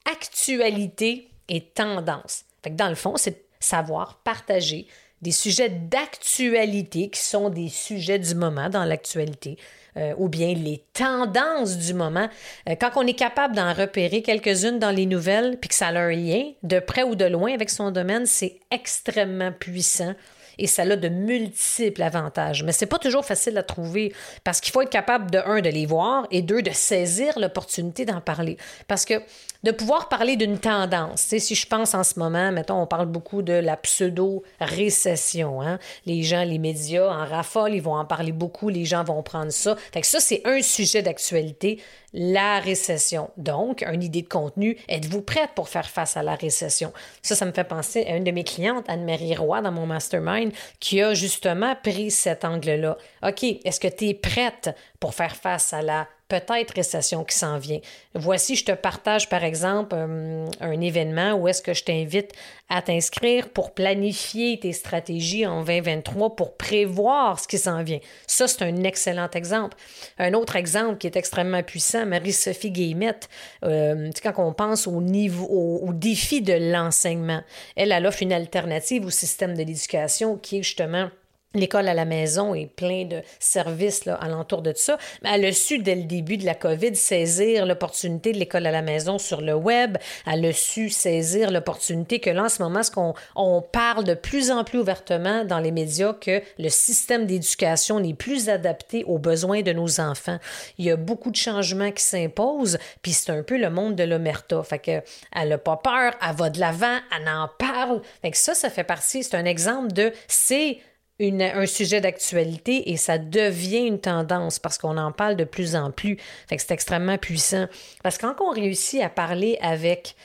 Actualité 0.06 1.30
et 1.48 1.62
tendance. 1.62 2.44
Fait 2.64 2.72
que 2.72 2.76
dans 2.76 2.90
le 2.90 2.96
fond, 2.96 3.18
c'est 3.18 3.46
savoir 3.60 4.20
partager 4.24 4.88
des 5.22 5.32
sujets 5.32 5.70
d'actualité 5.70 7.10
qui 7.10 7.22
sont 7.22 7.50
des 7.50 7.70
sujets 7.70 8.20
du 8.20 8.36
moment 8.36 8.70
dans 8.70 8.86
l'actualité, 8.86 9.58
euh, 9.98 10.14
ou 10.18 10.30
bien 10.30 10.54
les 10.54 10.84
tendances 10.94 11.78
du 11.78 11.94
moment. 11.94 12.30
Euh, 12.70 12.76
quand 12.80 12.92
on 12.96 13.06
est 13.06 13.14
capable 13.14 13.56
d'en 13.56 13.74
repérer 13.74 14.22
quelques-unes 14.22 14.80
dans 14.80 14.92
les 14.92 15.06
nouvelles, 15.06 15.58
puis 15.60 15.70
que 15.70 15.76
ça 15.76 15.88
a 15.88 16.00
un 16.00 16.52
de 16.64 16.80
près 16.80 17.04
ou 17.04 17.16
de 17.16 17.26
loin 17.26 17.54
avec 17.54 17.70
son 17.70 17.92
domaine, 17.92 18.26
c'est 18.26 18.60
extrêmement 18.72 19.52
puissant 19.52 20.16
et 20.62 20.68
ça 20.68 20.84
a 20.84 20.96
de 20.96 21.10
multiples 21.10 22.04
avantages. 22.04 22.64
Mais 22.64 22.72
c'est 22.72 22.86
pas 22.86 23.00
toujours 23.00 23.26
facile 23.26 23.58
à 23.58 23.64
trouver 23.64 24.14
parce 24.44 24.62
qu'il 24.62 24.72
faut 24.72 24.82
être 24.82 24.92
capable 24.92 25.32
de, 25.32 25.40
un, 25.40 25.60
de 25.60 25.70
les 25.70 25.88
voir 25.88 26.28
et 26.30 26.44
deux, 26.44 26.62
de 26.62 26.70
saisir 26.70 27.38
l'opportunité 27.40 28.06
d'en 28.06 28.22
parler. 28.22 28.58
Parce 28.88 29.04
que 29.04 29.16
de 29.64 29.72
pouvoir 29.72 30.10
parler 30.10 30.36
d'une 30.36 30.58
tendance. 30.58 31.22
si 31.22 31.56
je 31.56 31.68
pense 31.68 31.94
en 31.94 32.04
ce 32.04 32.18
moment, 32.20 32.52
mettons, 32.52 32.82
on 32.82 32.88
parle 32.88 33.06
beaucoup 33.06 33.42
de 33.42 33.54
la 33.54 33.78
pseudo-récession. 33.78 35.62
Hein? 35.62 35.80
Les 36.06 36.24
gens, 36.24 36.44
les 36.44 36.58
médias 36.58 37.08
en 37.08 37.26
raffolent, 37.26 37.74
ils 37.74 37.82
vont 37.82 37.96
en 37.96 38.06
parler 38.06 38.32
beaucoup, 38.32 38.70
les 38.70 38.86
gens 38.86 39.04
vont 39.04 39.22
prendre 39.22 39.52
ça. 39.52 39.76
Fait 39.94 40.02
que 40.02 40.08
ça, 40.08 40.20
c'est 40.20 40.42
un 40.46 40.62
sujet 40.62 41.02
d'actualité, 41.02 41.80
la 42.14 42.60
récession. 42.60 43.32
Donc, 43.38 43.84
une 43.84 44.04
idée 44.04 44.22
de 44.22 44.28
contenu, 44.28 44.78
êtes-vous 44.90 45.22
prête 45.22 45.52
pour 45.56 45.70
faire 45.70 45.90
face 45.90 46.18
à 46.18 46.24
la 46.24 46.36
récession? 46.36 46.92
Ça, 47.22 47.36
ça 47.36 47.46
me 47.46 47.52
fait 47.52 47.64
penser 47.64 48.06
à 48.06 48.16
une 48.16 48.24
de 48.24 48.32
mes 48.32 48.44
clientes, 48.44 48.86
Anne-Marie 48.88 49.36
Roy, 49.36 49.62
dans 49.62 49.72
mon 49.72 49.86
mastermind, 49.86 50.52
qui 50.80 51.02
a 51.02 51.14
justement 51.14 51.76
pris 51.82 52.12
cet 52.12 52.44
angle-là. 52.46 52.98
OK, 53.24 53.44
est-ce 53.44 53.80
que 53.80 53.88
tu 53.88 54.10
es 54.10 54.14
prête 54.14 54.76
pour 55.00 55.14
faire 55.14 55.36
face 55.36 55.74
à 55.74 55.82
la 55.82 56.08
peut-être 56.32 56.72
récession 56.72 57.26
qui 57.26 57.38
s'en 57.38 57.58
vient. 57.58 57.82
Voici, 58.14 58.56
je 58.56 58.64
te 58.64 58.72
partage 58.72 59.28
par 59.28 59.44
exemple 59.44 59.94
euh, 59.98 60.48
un 60.62 60.80
événement 60.80 61.34
où 61.34 61.50
est-ce 61.50 61.62
que 61.62 61.74
je 61.74 61.84
t'invite 61.84 62.32
à 62.70 62.82
t'inscrire 62.82 63.50
pour 63.50 63.74
planifier 63.74 64.58
tes 64.58 64.72
stratégies 64.72 65.46
en 65.46 65.66
2023 65.66 66.38
pour 66.38 66.56
prévoir 66.56 67.38
ce 67.38 67.50
qui 67.50 67.58
s'en 67.58 67.84
vient. 67.84 68.00
Ça, 68.28 68.48
c'est 68.48 68.62
un 68.62 68.84
excellent 68.84 69.30
exemple. 69.34 69.76
Un 70.18 70.34
autre 70.34 70.56
exemple 70.56 70.98
qui 71.00 71.08
est 71.08 71.18
extrêmement 71.18 71.64
puissant, 71.64 72.06
Marie-Sophie 72.06 72.72
Guillemette, 72.72 73.28
euh, 73.66 74.10
quand 74.24 74.34
on 74.38 74.54
pense 74.54 74.88
au 74.88 75.02
niveau, 75.02 75.46
au, 75.46 75.92
défi 75.92 76.42
de 76.42 76.72
l'enseignement, 76.72 77.42
elle, 77.76 77.92
elle 77.92 78.06
offre 78.06 78.24
une 78.24 78.32
alternative 78.32 79.06
au 79.06 79.10
système 79.10 79.54
de 79.54 79.64
l'éducation 79.64 80.38
qui 80.38 80.60
est 80.60 80.64
justement 80.64 81.10
L'école 81.54 81.88
à 81.88 81.94
la 81.94 82.06
maison 82.06 82.56
et 82.56 82.66
plein 82.66 83.06
de 83.06 83.22
services 83.40 84.06
là, 84.06 84.16
alentour 84.16 84.62
de 84.62 84.74
ça. 84.76 84.98
Mais 85.22 85.32
elle 85.34 85.46
a 85.46 85.52
su 85.52 85.80
dès 85.80 85.96
le 85.96 86.04
début 86.04 86.38
de 86.38 86.46
la 86.46 86.56
COVID 86.56 86.96
saisir 86.96 87.66
l'opportunité 87.66 88.32
de 88.32 88.38
l'école 88.38 88.66
à 88.66 88.72
la 88.72 88.82
maison 88.82 89.18
sur 89.18 89.42
le 89.42 89.54
web. 89.54 89.98
Elle 90.26 90.46
a 90.46 90.54
su 90.54 90.90
saisir 90.90 91.52
l'opportunité 91.52 92.20
que 92.20 92.30
là, 92.30 92.46
en 92.46 92.50
ce 92.50 92.62
moment, 92.62 92.84
ce 92.84 92.92
qu'on 92.92 93.14
on 93.36 93.62
parle 93.62 94.06
de 94.06 94.14
plus 94.14 94.52
en 94.52 94.64
plus 94.64 94.80
ouvertement 94.80 95.44
dans 95.46 95.60
les 95.60 95.72
médias 95.72 96.14
que 96.14 96.42
le 96.58 96.70
système 96.70 97.26
d'éducation 97.26 98.00
n'est 98.00 98.14
plus 98.14 98.50
adapté 98.50 99.04
aux 99.06 99.18
besoins 99.18 99.62
de 99.62 99.74
nos 99.74 100.00
enfants. 100.00 100.38
Il 100.78 100.86
y 100.86 100.92
a 100.92 100.96
beaucoup 100.96 101.32
de 101.32 101.36
changements 101.36 101.92
qui 101.92 102.04
s'imposent, 102.04 102.78
puis 103.02 103.12
c'est 103.12 103.32
un 103.32 103.44
peu 103.44 103.58
le 103.58 103.70
monde 103.70 103.96
de 103.96 104.04
l'omerta. 104.04 104.64
Fait 104.64 104.80
que 104.80 105.02
elle 105.36 105.50
n'a 105.50 105.58
pas 105.58 105.78
peur, 105.78 106.14
elle 106.26 106.36
va 106.36 106.50
de 106.50 106.60
l'avant, 106.60 106.98
elle 107.16 107.28
en 107.28 107.50
parle. 107.58 108.02
Fait 108.22 108.32
que 108.32 108.38
ça, 108.38 108.54
ça 108.54 108.70
fait 108.70 108.84
partie, 108.84 109.24
c'est 109.24 109.36
un 109.36 109.46
exemple 109.46 109.92
de 109.92 110.14
c'est 110.28 110.80
un 111.22 111.66
sujet 111.66 112.02
d'actualité 112.02 112.92
et 112.92 112.98
ça 112.98 113.18
devient 113.18 113.86
une 113.86 114.00
tendance 114.00 114.60
parce 114.60 114.78
qu'on 114.78 114.98
en 114.98 115.12
parle 115.12 115.36
de 115.36 115.44
plus 115.44 115.76
en 115.76 115.92
plus. 115.92 116.18
Fait 116.48 116.58
c'est 116.58 116.72
extrêmement 116.72 117.18
puissant. 117.18 117.68
Parce 118.04 118.18
que 118.18 118.26
quand 118.26 118.42
on 118.42 118.52
réussit 118.52 119.02
à 119.02 119.10
parler 119.10 119.58
avec 119.62 120.16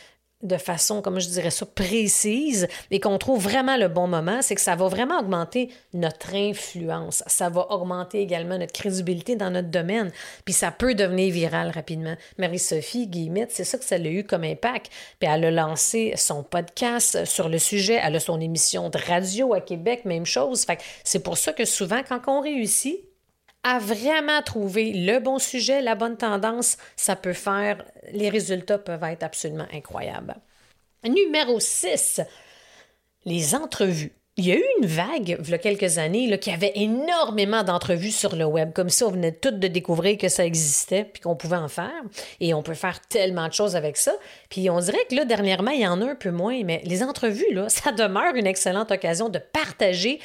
de 0.43 0.59
façon, 0.59 1.01
comme 1.01 1.19
je 1.19 1.29
dirais 1.29 1.51
ça, 1.51 1.65
précise 1.65 2.69
et 2.91 3.01
qu'on 3.01 3.17
trouve 3.17 3.43
vraiment 3.43 3.77
le 3.77 3.89
bon 3.89 4.07
moment, 4.07 4.43
c'est 4.43 4.55
que 4.55 4.61
ça 4.61 4.77
va 4.77 4.87
vraiment 4.89 5.19
augmenter 5.19 5.71
notre 5.95 6.35
influence. 6.35 7.25
Ça 7.27 7.49
va 7.49 7.67
augmenter 7.71 8.21
également 8.21 8.59
notre 8.59 8.73
crédibilité 8.73 9.35
dans 9.37 9.51
notre 9.51 9.71
domaine. 9.71 10.13
Puis 10.45 10.53
ça 10.53 10.71
peut 10.71 10.95
devenir 10.95 11.33
viral 11.33 11.71
rapidement. 11.71 12.17
Marie-Sophie 12.39 13.07
Guillemette, 13.07 13.51
c'est 13.51 13.65
ça 13.65 13.79
que 13.79 13.85
ça 13.85 13.97
a 13.97 13.99
eu 13.99 14.25
comme 14.25 14.45
impact. 14.45 14.91
Puis 15.19 15.29
elle 15.31 15.47
a 15.47 15.51
lancé 15.51 16.13
son 16.17 16.43
podcast 16.43 17.25
sur 17.25 17.49
le 17.49 17.59
sujet. 17.59 17.99
Elle 18.03 18.17
a 18.17 18.21
son 18.21 18.41
émission 18.41 18.91
de 18.91 18.99
radio 18.99 19.55
à 19.55 19.63
Québec, 19.63 20.05
même 20.05 20.27
chose. 20.27 20.65
Fait 20.65 20.79
c'est 21.03 21.21
pour 21.21 21.39
ça 21.39 21.55
que 21.55 21.65
souvent, 21.65 22.03
quand 22.07 22.21
on 22.27 22.41
réussit, 22.41 23.06
à 23.67 23.81
vraiment 23.81 24.43
trouver 24.43 24.93
le 24.93 25.19
bon 25.19 25.41
sujet, 25.41 25.83
la 25.83 25.97
bonne 25.97 26.17
tendance, 26.17 26.77
ça 26.95 27.17
peut 27.17 27.33
faire, 27.33 27.85
les 28.13 28.29
résultats 28.29 28.79
peuvent 28.79 29.03
être 29.03 29.25
absolument 29.25 29.67
incroyables. 29.75 30.37
Numéro 31.03 31.59
6, 31.59 32.21
les 33.25 33.57
entrevues. 33.57 34.13
Il 34.37 34.47
y 34.47 34.53
a 34.53 34.55
eu 34.55 34.65
une 34.81 34.87
vague, 34.87 35.37
il 35.41 35.51
y 35.51 35.55
a 35.55 35.59
quelques 35.59 35.99
années, 35.99 36.29
là, 36.29 36.39
qui 36.39 36.53
avait 36.53 36.75
énormément 36.77 37.65
d'entrevues 37.65 38.13
sur 38.13 38.37
le 38.37 38.45
web. 38.45 38.73
Comme 38.73 38.91
ça, 38.91 39.09
on 39.09 39.11
venait 39.11 39.33
toutes 39.33 39.59
de 39.59 39.67
découvrir 39.67 40.17
que 40.17 40.29
ça 40.29 40.47
existait, 40.47 41.05
puis 41.05 41.23
qu'on 41.23 41.35
pouvait 41.35 41.57
en 41.57 41.69
faire. 41.69 42.03
Et 42.39 42.55
on 42.55 42.63
peut 42.63 42.75
faire 42.75 43.01
tellement 43.01 43.49
de 43.49 43.53
choses 43.53 43.75
avec 43.75 43.97
ça. 43.97 44.13
Puis 44.49 44.71
on 44.71 44.79
dirait 44.79 45.05
que 45.11 45.17
là, 45.17 45.25
dernièrement, 45.25 45.73
il 45.73 45.81
y 45.81 45.87
en 45.89 46.01
a 46.03 46.05
un 46.05 46.15
peu 46.15 46.31
moins, 46.31 46.63
mais 46.63 46.83
les 46.85 47.03
entrevues, 47.03 47.47
ça 47.69 47.91
demeure 47.91 48.37
une 48.37 48.47
excellente 48.47 48.93
occasion 48.93 49.29
de 49.29 49.41
partager 49.41 50.21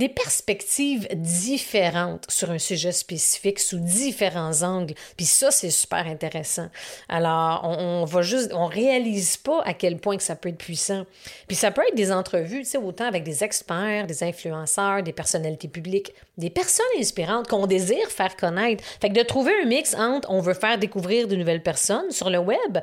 des 0.00 0.08
perspectives 0.08 1.06
différentes 1.14 2.24
sur 2.30 2.50
un 2.50 2.58
sujet 2.58 2.90
spécifique 2.90 3.60
sous 3.60 3.78
différents 3.78 4.62
angles. 4.62 4.94
Puis 5.18 5.26
ça, 5.26 5.50
c'est 5.50 5.70
super 5.70 6.06
intéressant. 6.06 6.68
Alors, 7.10 7.64
on, 7.64 8.06
va 8.06 8.22
juste, 8.22 8.50
on 8.54 8.64
réalise 8.64 9.36
pas 9.36 9.60
à 9.62 9.74
quel 9.74 9.98
point 9.98 10.16
que 10.16 10.22
ça 10.22 10.36
peut 10.36 10.48
être 10.48 10.56
puissant. 10.56 11.04
Puis 11.48 11.56
ça 11.56 11.70
peut 11.70 11.82
être 11.86 11.94
des 11.94 12.10
entrevues, 12.12 12.60
tu 12.60 12.64
sais, 12.64 12.78
autant 12.78 13.04
avec 13.04 13.24
des 13.24 13.44
experts, 13.44 14.06
des 14.06 14.24
influenceurs, 14.24 15.02
des 15.02 15.12
personnalités 15.12 15.68
publiques, 15.68 16.14
des 16.38 16.48
personnes 16.48 16.86
inspirantes 16.98 17.46
qu'on 17.46 17.66
désire 17.66 18.08
faire 18.08 18.36
connaître. 18.36 18.82
Fait 19.02 19.10
que 19.10 19.14
de 19.14 19.22
trouver 19.22 19.52
un 19.62 19.66
mix 19.66 19.94
entre 19.94 20.30
on 20.30 20.40
veut 20.40 20.54
faire 20.54 20.78
découvrir 20.78 21.28
de 21.28 21.36
nouvelles 21.36 21.62
personnes 21.62 22.10
sur 22.10 22.30
le 22.30 22.38
web, 22.38 22.78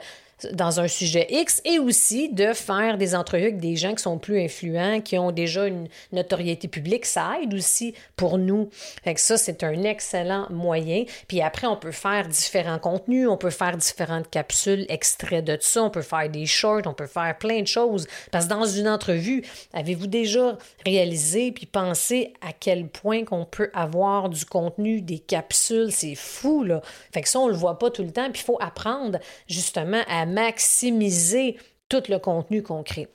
dans 0.54 0.80
un 0.80 0.88
sujet 0.88 1.28
X 1.30 1.62
et 1.66 1.80
aussi 1.80 2.30
de 2.30 2.54
faire 2.54 2.98
des 2.98 3.16
entrevues 3.16 3.44
avec 3.44 3.60
des 3.60 3.76
gens 3.76 3.96
qui 3.96 4.04
sont 4.04 4.20
plus 4.20 4.40
influents, 4.40 5.02
qui 5.02 5.18
ont 5.18 5.32
déjà 5.32 5.66
une 5.66 5.88
notoriété 6.12 6.68
publique. 6.68 7.06
Ça 7.06 7.38
aide 7.42 7.54
aussi 7.54 7.96
pour 8.16 8.38
nous. 8.38 8.70
Fait 9.04 9.16
que 9.16 9.20
ça, 9.20 9.38
c'est 9.38 9.64
un 9.64 9.84
excellent 9.84 10.48
moyen. 10.50 11.06
Puis 11.28 11.42
après, 11.42 11.66
on 11.66 11.76
peut 11.76 11.92
faire 11.92 12.28
différents 12.28 12.78
contenus, 12.78 13.28
on 13.28 13.38
peut 13.38 13.50
faire 13.50 13.78
différentes 13.78 14.30
capsules, 14.30 14.86
extraits 14.90 15.44
de 15.44 15.58
ça, 15.60 15.84
on 15.84 15.90
peut 15.90 16.02
faire 16.02 16.30
des 16.30 16.46
shorts, 16.46 16.84
on 16.86 16.94
peut 16.94 17.08
faire 17.08 17.36
plein 17.38 17.62
de 17.62 17.68
choses. 17.68 18.08
Parce 18.32 18.46
que 18.46 18.50
dans 18.50 18.66
une 18.66 18.88
entrevue, 18.88 19.44
avez-vous 19.74 20.08
déjà 20.08 20.58
réalisé 20.86 21.52
puis 21.52 21.66
pensé 21.66 22.34
à 22.42 22.54
quel 22.54 22.88
point 22.88 23.26
qu'on 23.26 23.46
peut 23.46 23.72
avoir 23.74 24.30
du 24.30 24.46
contenu, 24.46 25.02
des 25.02 25.20
capsules? 25.20 25.92
C'est 25.92 26.16
fou, 26.16 26.64
là. 26.64 26.82
Fait 27.12 27.22
que 27.22 27.30
ça, 27.30 27.40
on 27.40 27.48
le 27.48 27.56
voit 27.56 27.80
pas 27.80 27.90
tout 27.90 28.04
le 28.04 28.12
temps. 28.12 28.30
Puis 28.32 28.42
il 28.44 28.46
faut 28.46 28.60
apprendre 28.62 29.20
justement 29.48 30.02
à 30.08 30.27
maximiser 30.28 31.58
tout 31.90 32.04
le 32.10 32.20
contenu 32.20 32.62
qu'on 32.62 32.84
crée. 32.84 33.08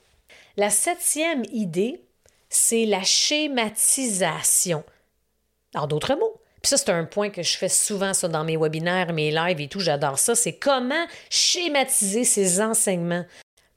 La 0.57 0.69
septième 0.69 1.43
idée, 1.51 2.01
c'est 2.49 2.85
la 2.85 3.03
schématisation. 3.03 4.83
En 5.75 5.87
d'autres 5.87 6.15
mots, 6.15 6.41
puis 6.63 6.69
ça, 6.69 6.77
c'est 6.77 6.91
un 6.91 7.03
point 7.03 7.29
que 7.29 7.43
je 7.43 7.57
fais 7.57 7.67
souvent 7.67 8.13
dans 8.29 8.45
mes 8.45 8.55
webinaires, 8.55 9.11
mes 9.11 9.31
lives 9.31 9.59
et 9.59 9.67
tout, 9.67 9.81
j'adore 9.81 10.17
ça, 10.17 10.33
c'est 10.33 10.53
comment 10.53 11.05
schématiser 11.29 12.23
ces 12.23 12.61
enseignements. 12.61 13.25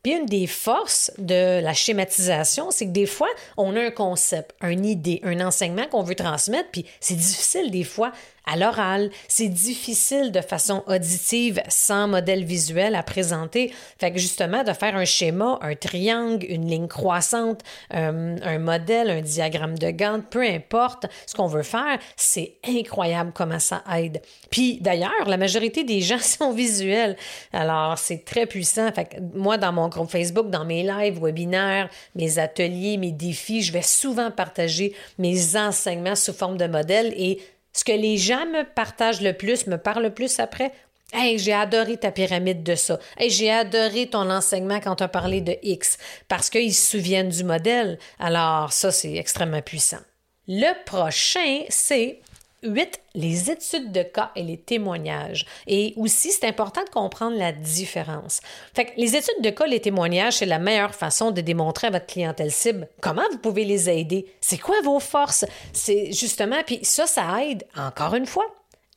Puis 0.05 0.13
une 0.13 0.27
des 0.27 0.47
forces 0.47 1.11
de 1.19 1.61
la 1.61 1.75
schématisation, 1.75 2.71
c'est 2.71 2.87
que 2.87 2.93
des 2.93 3.07
fois, 3.07 3.27
on 3.57 3.75
a 3.75 3.81
un 3.81 3.91
concept, 3.91 4.55
une 4.63 4.87
idée, 4.87 5.19
un 5.25 5.45
enseignement 5.45 5.89
qu'on 5.89 6.05
veut 6.05 6.15
transmettre, 6.15 6.69
puis 6.71 6.87
c'est 7.01 7.17
difficile 7.17 7.73
des 7.73 7.83
fois 7.83 8.13
à 8.47 8.57
l'oral. 8.57 9.11
C'est 9.29 9.49
difficile 9.49 10.33
de 10.33 10.41
façon 10.41 10.83
auditive, 10.87 11.63
sans 11.69 12.09
modèle 12.09 12.45
visuel 12.45 12.95
à 12.95 13.03
présenter. 13.03 13.73
Fait 13.99 14.13
que 14.13 14.19
justement, 14.19 14.63
de 14.63 14.73
faire 14.73 14.97
un 14.97 15.05
schéma, 15.05 15.59
un 15.63 15.75
triangle, 15.75 16.47
une 16.49 16.69
ligne 16.69 16.89
croissante, 16.89 17.63
euh, 17.95 18.37
un 18.43 18.59
modèle, 18.59 19.11
un 19.11 19.21
diagramme 19.21 19.79
de 19.79 19.91
Gantt, 19.91 20.25
peu 20.31 20.43
importe 20.43 21.07
ce 21.27 21.35
qu'on 21.35 21.47
veut 21.47 21.63
faire, 21.63 21.99
c'est 22.17 22.55
incroyable 22.67 23.33
comment 23.35 23.59
ça 23.59 23.83
aide. 23.97 24.23
Puis 24.51 24.79
d'ailleurs, 24.81 25.27
la 25.27 25.37
majorité 25.37 25.85
des 25.85 26.01
gens 26.01 26.19
sont 26.21 26.53
visuels. 26.53 27.17
Alors, 27.53 27.99
c'est 27.99 28.25
très 28.25 28.47
puissant. 28.47 28.91
Fait 28.93 29.05
que 29.05 29.17
moi, 29.35 29.59
dans 29.59 29.73
mon 29.73 29.89
groupe 29.89 30.11
Facebook, 30.11 30.51
dans 30.51 30.65
mes 30.65 30.83
lives, 30.83 31.21
webinaires, 31.21 31.89
mes 32.15 32.39
ateliers, 32.39 32.97
mes 32.97 33.13
défis, 33.13 33.63
je 33.63 33.73
vais 33.73 33.83
souvent 33.83 34.31
partager 34.31 34.95
mes 35.19 35.57
enseignements 35.57 36.15
sous 36.15 36.33
forme 36.33 36.57
de 36.57 36.67
modèle 36.67 37.13
et 37.17 37.41
ce 37.77 37.85
que 37.85 37.93
les 37.93 38.17
gens 38.17 38.47
me 38.47 38.65
partagent 38.65 39.21
le 39.21 39.35
plus, 39.35 39.67
me 39.67 39.77
parlent 39.77 40.05
le 40.05 40.15
plus 40.15 40.41
après, 40.41 40.73
Hey, 41.13 41.39
j'ai 41.39 41.53
adoré 41.53 41.97
ta 41.99 42.11
pyramide 42.11 42.65
de 42.65 42.75
ça. 42.75 42.99
Hey, 43.17 43.31
j'ai 43.31 43.49
adoré 43.49 44.09
ton 44.09 44.29
enseignement 44.29 44.81
quand 44.81 44.97
tu 44.97 45.05
as 45.05 45.09
parlé 45.09 45.41
de 45.41 45.57
X, 45.63 45.99
parce 46.27 46.51
qu'ils 46.51 46.75
se 46.75 46.91
souviennent 46.91 47.29
du 47.29 47.45
modèle. 47.45 48.01
Alors, 48.19 48.73
ça, 48.73 48.91
c'est 48.91 49.15
extrêmement 49.15 49.63
puissant. 49.63 50.01
Le 50.49 50.73
prochain, 50.85 51.63
c'est 51.69 52.19
8. 52.67 53.01
Les 53.15 53.51
études 53.51 53.93
de 53.93 54.03
cas 54.03 54.31
et 54.37 54.43
les 54.43 54.59
témoignages. 54.59 55.47
Et 55.67 55.95
aussi, 55.97 56.33
c'est 56.33 56.47
important 56.47 56.85
de 56.85 56.91
comprendre 56.91 57.37
la 57.37 57.53
différence. 57.53 58.41
Fait 58.75 58.93
les 58.97 59.17
études 59.17 59.43
de 59.43 59.51
cas, 59.51 59.67
les 59.67 59.81
témoignages, 59.81 60.39
c'est 60.39 60.47
la 60.47 60.59
meilleure 60.59 60.95
façon 60.95 61.31
de 61.31 61.41
démontrer 61.41 61.87
à 61.87 61.91
votre 61.91 62.07
clientèle 62.07 62.53
cible 62.53 62.89
comment 63.01 63.23
vous 63.33 63.39
pouvez 63.39 63.65
les 63.65 63.89
aider. 63.89 64.27
C'est 64.41 64.59
quoi 64.59 64.77
vos 64.83 65.01
forces? 65.01 65.45
C'est 65.73 66.13
justement, 66.13 66.63
puis 66.67 66.81
ça, 66.83 67.07
ça 67.07 67.45
aide, 67.45 67.65
encore 67.77 68.15
une 68.15 68.27
fois, 68.27 68.47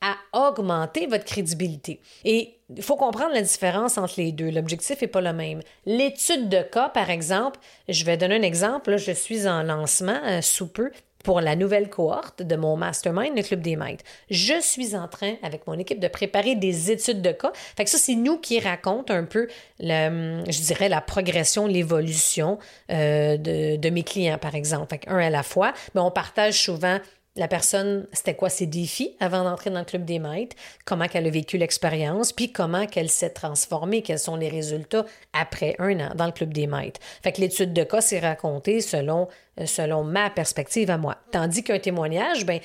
à 0.00 0.16
augmenter 0.48 1.06
votre 1.06 1.24
crédibilité. 1.24 2.00
Et 2.24 2.54
il 2.74 2.82
faut 2.82 2.96
comprendre 2.96 3.34
la 3.34 3.42
différence 3.42 3.98
entre 3.98 4.14
les 4.16 4.32
deux. 4.32 4.50
L'objectif 4.50 5.00
n'est 5.00 5.08
pas 5.08 5.20
le 5.20 5.32
même. 5.32 5.60
L'étude 5.84 6.48
de 6.48 6.62
cas, 6.62 6.88
par 6.88 7.10
exemple, 7.10 7.58
je 7.88 8.04
vais 8.04 8.16
donner 8.16 8.36
un 8.36 8.42
exemple. 8.42 8.96
je 8.96 9.12
suis 9.12 9.46
en 9.46 9.62
lancement 9.62 10.20
euh, 10.24 10.40
sous 10.40 10.68
peu 10.68 10.90
pour 11.24 11.40
la 11.40 11.56
nouvelle 11.56 11.90
cohorte 11.90 12.42
de 12.42 12.56
mon 12.56 12.76
mastermind, 12.76 13.36
le 13.36 13.42
Club 13.42 13.60
des 13.60 13.76
maîtres. 13.76 14.04
Je 14.30 14.60
suis 14.60 14.96
en 14.96 15.08
train, 15.08 15.34
avec 15.42 15.66
mon 15.66 15.78
équipe, 15.78 16.00
de 16.00 16.08
préparer 16.08 16.54
des 16.54 16.90
études 16.90 17.22
de 17.22 17.32
cas. 17.32 17.52
Fait 17.76 17.84
que 17.84 17.90
ça, 17.90 17.98
c'est 17.98 18.14
nous 18.14 18.38
qui 18.38 18.58
racontons 18.60 19.14
un 19.14 19.24
peu, 19.24 19.48
le, 19.78 20.42
je 20.48 20.62
dirais, 20.62 20.88
la 20.88 21.00
progression, 21.00 21.66
l'évolution 21.66 22.58
euh, 22.90 23.36
de, 23.36 23.76
de, 23.76 23.90
mes 23.90 24.02
clients, 24.02 24.38
par 24.38 24.54
exemple. 24.54 24.86
Fait 24.90 25.08
un 25.08 25.18
à 25.18 25.30
la 25.30 25.42
fois. 25.42 25.72
Mais 25.94 26.00
on 26.00 26.10
partage 26.10 26.62
souvent 26.62 26.98
la 27.36 27.48
personne, 27.48 28.06
c'était 28.12 28.34
quoi 28.34 28.48
ses 28.48 28.66
défis 28.66 29.16
avant 29.20 29.44
d'entrer 29.44 29.70
dans 29.70 29.78
le 29.78 29.84
club 29.84 30.04
des 30.04 30.18
maîtres, 30.18 30.56
comment 30.84 31.06
qu'elle 31.06 31.26
a 31.26 31.30
vécu 31.30 31.58
l'expérience, 31.58 32.32
puis 32.32 32.52
comment 32.52 32.86
qu'elle 32.86 33.08
s'est 33.08 33.30
transformée, 33.30 34.02
quels 34.02 34.18
sont 34.18 34.36
les 34.36 34.48
résultats 34.48 35.04
après 35.32 35.76
un 35.78 36.00
an 36.00 36.12
dans 36.16 36.26
le 36.26 36.32
club 36.32 36.52
des 36.52 36.66
maîtres? 36.66 37.00
Fait 37.22 37.32
que 37.32 37.40
l'étude 37.40 37.72
de 37.72 37.84
cas, 37.84 38.00
c'est 38.00 38.18
raconté 38.18 38.80
selon, 38.80 39.28
euh, 39.60 40.02
ma 40.02 40.30
perspective 40.30 40.90
à 40.90 40.98
moi. 40.98 41.18
Tandis 41.30 41.62
qu'un 41.62 41.78
témoignage, 41.78 42.44
ben, 42.44 42.60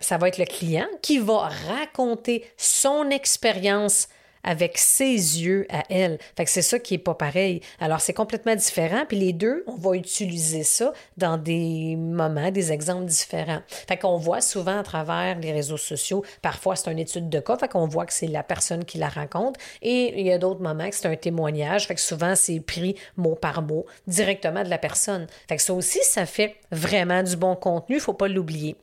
ça 0.00 0.18
va 0.18 0.28
être 0.28 0.38
le 0.38 0.44
client 0.44 0.88
qui 1.00 1.18
va 1.18 1.48
raconter 1.68 2.44
son 2.56 3.08
expérience 3.10 4.08
avec 4.44 4.78
ses 4.78 5.42
yeux 5.42 5.66
à 5.70 5.82
elle. 5.90 6.18
Fait 6.36 6.44
que 6.44 6.50
c'est 6.50 6.62
ça 6.62 6.78
qui 6.78 6.94
est 6.94 6.98
pas 6.98 7.14
pareil. 7.14 7.60
Alors, 7.80 8.00
c'est 8.00 8.12
complètement 8.12 8.54
différent. 8.54 9.04
Puis 9.08 9.18
les 9.18 9.32
deux, 9.32 9.64
on 9.66 9.76
va 9.76 9.96
utiliser 9.96 10.62
ça 10.62 10.92
dans 11.16 11.36
des 11.36 11.96
moments, 11.96 12.50
des 12.50 12.72
exemples 12.72 13.06
différents. 13.06 13.60
Fait 13.88 13.96
qu'on 13.96 14.16
voit 14.16 14.40
souvent 14.40 14.78
à 14.78 14.82
travers 14.82 15.38
les 15.38 15.52
réseaux 15.52 15.76
sociaux, 15.76 16.24
parfois 16.42 16.76
c'est 16.76 16.90
une 16.90 16.98
étude 16.98 17.28
de 17.28 17.40
cas, 17.40 17.56
fait 17.56 17.68
qu'on 17.68 17.86
voit 17.86 18.06
que 18.06 18.12
c'est 18.12 18.26
la 18.26 18.42
personne 18.42 18.84
qui 18.84 18.98
la 18.98 19.08
raconte. 19.08 19.56
Et 19.82 20.20
il 20.20 20.26
y 20.26 20.32
a 20.32 20.38
d'autres 20.38 20.62
moments 20.62 20.88
que 20.88 20.94
c'est 20.94 21.08
un 21.08 21.16
témoignage, 21.16 21.86
fait 21.86 21.94
que 21.94 22.00
souvent 22.00 22.34
c'est 22.34 22.60
pris 22.60 22.96
mot 23.16 23.34
par 23.34 23.62
mot 23.62 23.86
directement 24.06 24.62
de 24.62 24.68
la 24.68 24.78
personne. 24.78 25.26
Fait 25.48 25.56
que 25.56 25.62
ça 25.62 25.74
aussi, 25.74 26.00
ça 26.02 26.26
fait 26.26 26.56
vraiment 26.70 27.22
du 27.22 27.36
bon 27.36 27.56
contenu, 27.56 27.98
faut 28.00 28.14
pas 28.14 28.28
l'oublier. 28.28 28.76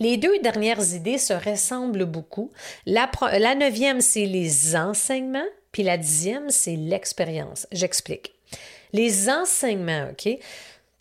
Les 0.00 0.16
deux 0.16 0.38
dernières 0.40 0.94
idées 0.94 1.18
se 1.18 1.32
ressemblent 1.32 2.04
beaucoup. 2.04 2.50
La, 2.86 3.08
neuvième, 3.54 4.00
c'est 4.00 4.26
les 4.26 4.76
enseignements, 4.76 5.46
puis 5.72 5.82
la 5.82 5.96
dixième, 5.96 6.50
c'est 6.50 6.76
l'expérience. 6.76 7.66
J'explique. 7.72 8.34
Les 8.92 9.28
enseignements, 9.28 10.08
OK? 10.10 10.38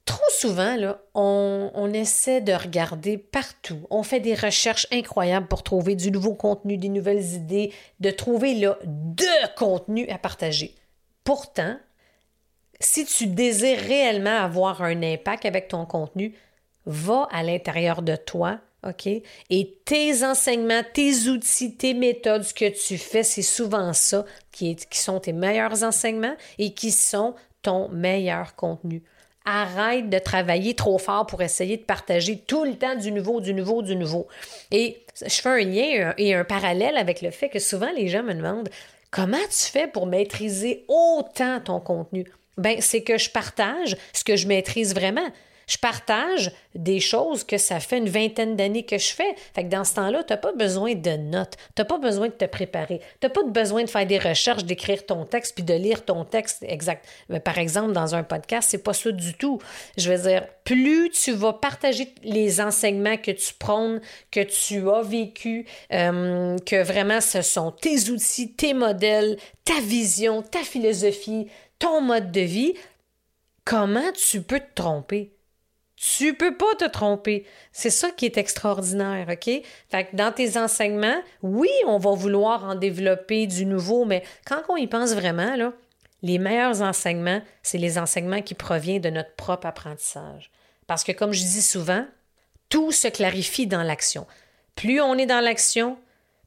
Trop 0.06 0.30
souvent, 0.30 0.78
là, 0.78 1.02
on, 1.15 1.91
essaie 1.93 2.39
de 2.39 2.54
regarder 2.54 3.17
partout. 3.17 3.80
On 3.89 4.04
fait 4.04 4.21
des 4.21 4.36
recherches 4.36 4.88
incroyables 4.89 5.47
pour 5.47 5.63
trouver 5.63 5.95
du 5.95 6.12
nouveau 6.12 6.34
contenu, 6.34 6.78
des 6.78 6.88
nouvelles 6.88 7.34
idées, 7.34 7.73
de 8.00 8.10
trouver 8.10 8.54
là, 8.54 8.78
de 8.86 9.56
contenu 9.58 10.08
à 10.08 10.17
partager. 10.17 10.76
Pourtant, 11.26 11.76
si 12.80 13.06
tu 13.06 13.28
désires 13.28 13.80
réellement 13.80 14.38
avoir 14.38 14.82
un 14.82 15.04
impact 15.04 15.45
avec 15.45 15.67
ton 15.67 15.86
contenu, 15.86 16.36
va 16.86 17.28
à 17.32 17.43
l'intérieur 17.43 18.02
de 18.02 18.15
toi 18.15 18.62
OK? 18.86 19.08
Et 19.50 19.78
tes 19.86 20.24
enseignements, 20.24 20.82
tes 20.94 21.28
outils, 21.28 21.76
tes 21.76 21.94
méthodes, 21.94 22.44
ce 22.44 22.54
que 22.54 22.70
tu 22.70 22.98
fais, 22.98 23.24
c'est 23.24 23.42
souvent 23.42 23.94
ça 23.94 24.26
qui, 24.52 24.78
sont 24.92 25.20
tes 25.20 25.34
meilleurs 25.34 25.84
enseignements 25.84 26.36
et 26.58 26.74
qui 26.74 26.92
sont 26.92 27.36
ton 27.62 27.90
meilleur 27.90 28.56
contenu. 28.56 29.04
Arrête 29.46 30.10
de 30.10 30.20
travailler 30.20 30.76
trop 30.76 30.98
fort 30.98 31.26
pour 31.26 31.42
essayer 31.42 31.78
de 31.78 31.84
partager 31.84 32.38
tout 32.38 32.66
le 32.66 32.76
temps 32.76 32.96
du 32.96 33.12
nouveau, 33.12 33.40
du 33.40 33.54
nouveau, 33.54 33.82
du 33.82 33.96
nouveau. 33.96 34.28
Et 34.72 35.06
je 35.22 35.42
fais 35.42 35.50
un 35.50 35.63
lien 35.63 36.13
et 36.18 36.34
un 36.34 36.44
parallèle 36.44 36.98
avec 36.98 37.22
le 37.22 37.32
fait 37.32 37.50
que 37.50 37.60
souvent 37.60 37.92
les 37.96 38.10
gens 38.10 38.24
me 38.24 38.34
demandent 38.34 38.70
comment 39.10 39.38
tu 39.50 39.72
fais 39.72 39.88
pour 39.88 40.06
maîtriser 40.06 40.86
autant 40.88 41.62
ton 41.62 41.80
contenu? 41.80 42.26
Ben, 42.58 42.82
c'est 42.82 43.04
que 43.04 43.18
je 43.18 43.30
partage 43.30 43.96
ce 44.13 44.24
que 44.24 44.36
je 44.36 44.48
maîtrise 44.48 44.94
vraiment. 44.94 45.28
Je 45.67 45.77
partage 45.77 46.51
des 46.75 46.99
choses 46.99 47.43
que 47.43 47.58
ça 47.58 47.80
fait 47.80 47.97
une 47.97 48.10
vingtaine 48.10 48.56
d'années 48.56 48.84
que 48.84 48.97
je 48.97 49.13
fais. 49.13 49.36
Fait 49.53 49.63
que 49.63 49.69
dans 49.69 49.84
ce 49.84 49.95
temps-là, 49.95 50.23
tu 50.23 50.32
n'as 50.32 50.38
pas 50.38 50.53
besoin 50.53 50.95
de 50.95 51.12
notes, 51.12 51.56
tu 51.75 51.82
n'as 51.82 51.86
pas 51.86 51.97
besoin 51.97 52.27
de 52.27 52.34
te 52.34 52.45
préparer, 52.45 52.99
tu 53.19 53.27
n'as 53.27 53.30
pas 53.30 53.43
besoin 53.43 53.84
de 53.84 53.89
faire 53.89 54.06
des 54.06 54.17
recherches, 54.17 54.63
d'écrire 54.63 55.06
ton 55.06 55.25
texte 55.25 55.56
puis 55.56 55.63
de 55.63 55.73
lire 55.73 56.06
ton 56.06 56.23
texte 56.23 56.63
exact. 56.67 57.06
Mais 57.30 57.39
par 57.39 57.58
exemple, 57.58 57.91
dans 57.91 58.15
un 58.15 58.23
podcast, 58.23 58.69
c'est 58.71 58.84
pas 58.84 58.93
ça 58.93 59.12
du 59.12 59.34
tout. 59.34 59.60
Je 59.97 60.12
veux 60.12 60.30
dire, 60.30 60.47
plus 60.63 61.10
tu 61.10 61.34
vas 61.34 61.53
partager 61.53 62.13
les 62.23 62.62
enseignements 62.62 63.17
que 63.17 63.32
tu 63.32 63.53
prônes, 63.53 64.01
que 64.32 64.41
tu 64.41 64.89
as 64.89 65.01
vécu, 65.01 65.65
euh, 65.91 66.58
que 66.65 66.82
vraiment 66.82 67.21
ce 67.21 67.41
sont 67.41 67.71
tes 67.71 68.10
outils, 68.10 68.53
tes 68.53 68.73
modèles, 68.73 69.38
ta 69.65 69.80
vision, 69.82 70.41
ta 70.41 70.60
philosophie, 70.60 71.47
ton 71.80 72.01
mode 72.01 72.32
de 72.32 72.41
vie, 72.41 72.73
comment 73.65 74.12
tu 74.13 74.41
peux 74.41 74.60
te 74.60 74.73
tromper? 74.75 75.37
Tu 75.97 76.36
peux 76.36 76.55
pas 76.55 76.75
te 76.77 76.86
tromper. 76.86 77.45
C'est 77.71 77.89
ça 77.89 78.12
qui 78.12 78.25
est 78.25 78.38
extraordinaire, 78.38 79.27
OK? 79.29 79.63
Fait 79.89 80.05
que 80.05 80.15
dans 80.15 80.31
tes 80.31 80.55
enseignements, 80.57 81.21
oui, 81.41 81.69
on 81.88 81.97
va 81.97 82.12
vouloir 82.12 82.63
en 82.65 82.75
développer 82.75 83.47
du 83.47 83.65
nouveau, 83.65 84.05
mais 84.05 84.23
quand 84.45 84.62
on 84.69 84.77
y 84.77 84.86
pense 84.86 85.13
vraiment, 85.13 85.55
là, 85.55 85.73
les 86.21 86.38
meilleurs 86.38 86.83
enseignements, 86.83 87.41
c'est 87.63 87.79
les 87.79 87.97
enseignements 87.97 88.43
qui 88.43 88.53
proviennent 88.53 89.01
de 89.01 89.10
notre 89.10 89.33
propre 89.33 89.65
apprentissage. 89.65 90.51
Parce 90.86 91.03
que, 91.03 91.12
comme 91.12 91.33
je 91.33 91.41
dis 91.41 91.63
souvent, 91.63 92.05
tout 92.69 92.91
se 92.91 93.07
clarifie 93.07 93.65
dans 93.65 93.83
l'action. 93.83 94.27
Plus 94.75 95.01
on 95.01 95.15
est 95.15 95.25
dans 95.25 95.43
l'action, 95.43 95.97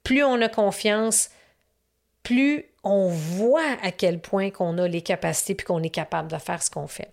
plus 0.05 0.23
on 0.23 0.41
a 0.41 0.49
confiance, 0.49 1.31
plus 2.23 2.67
on 2.85 3.09
voit 3.09 3.77
à 3.83 3.91
quel 3.91 4.21
point 4.21 4.51
qu'on 4.51 4.79
a 4.79 4.87
les 4.87 5.03
capacités 5.03 5.57
puis 5.57 5.67
qu'on 5.67 5.83
est 5.83 5.91
capable 5.91 6.31
de 6.31 6.39
faire 6.39 6.63
ce 6.63 6.71
qu'on 6.71 6.87
fait. 6.87 7.11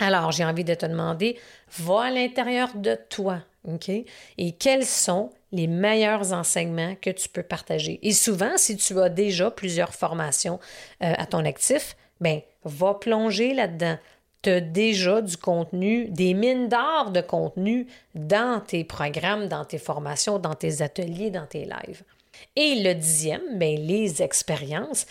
Alors, 0.00 0.30
j'ai 0.32 0.44
envie 0.44 0.64
de 0.64 0.74
te 0.74 0.86
demander, 0.86 1.38
va 1.78 2.04
à 2.04 2.10
l'intérieur 2.10 2.70
de 2.74 2.98
toi, 3.08 3.38
OK? 3.66 3.88
Et 3.88 4.52
quels 4.52 4.84
sont 4.84 5.30
les 5.52 5.66
meilleurs 5.66 6.32
enseignements 6.32 6.94
que 7.00 7.10
tu 7.10 7.28
peux 7.28 7.42
partager? 7.42 7.98
Et 8.02 8.12
souvent, 8.12 8.56
si 8.56 8.76
tu 8.76 9.00
as 9.00 9.08
déjà 9.08 9.50
plusieurs 9.50 9.94
formations 9.94 10.60
euh, 11.02 11.12
à 11.16 11.26
ton 11.26 11.44
actif, 11.44 11.96
ben, 12.20 12.40
va 12.64 12.94
plonger 12.94 13.54
là-dedans. 13.54 13.96
Tu 14.42 14.50
as 14.50 14.60
déjà 14.60 15.22
du 15.22 15.36
contenu, 15.36 16.06
des 16.08 16.34
mines 16.34 16.68
d'or 16.68 17.10
de 17.10 17.20
contenu 17.20 17.86
dans 18.14 18.60
tes 18.60 18.84
programmes, 18.84 19.48
dans 19.48 19.64
tes 19.64 19.78
formations, 19.78 20.38
dans 20.38 20.54
tes 20.54 20.82
ateliers, 20.82 21.30
dans 21.30 21.46
tes 21.46 21.64
lives. 21.64 22.02
Et 22.54 22.82
le 22.82 22.94
dixième, 22.94 23.58
ben, 23.58 23.76
les 23.78 24.22
expériences. 24.22 25.06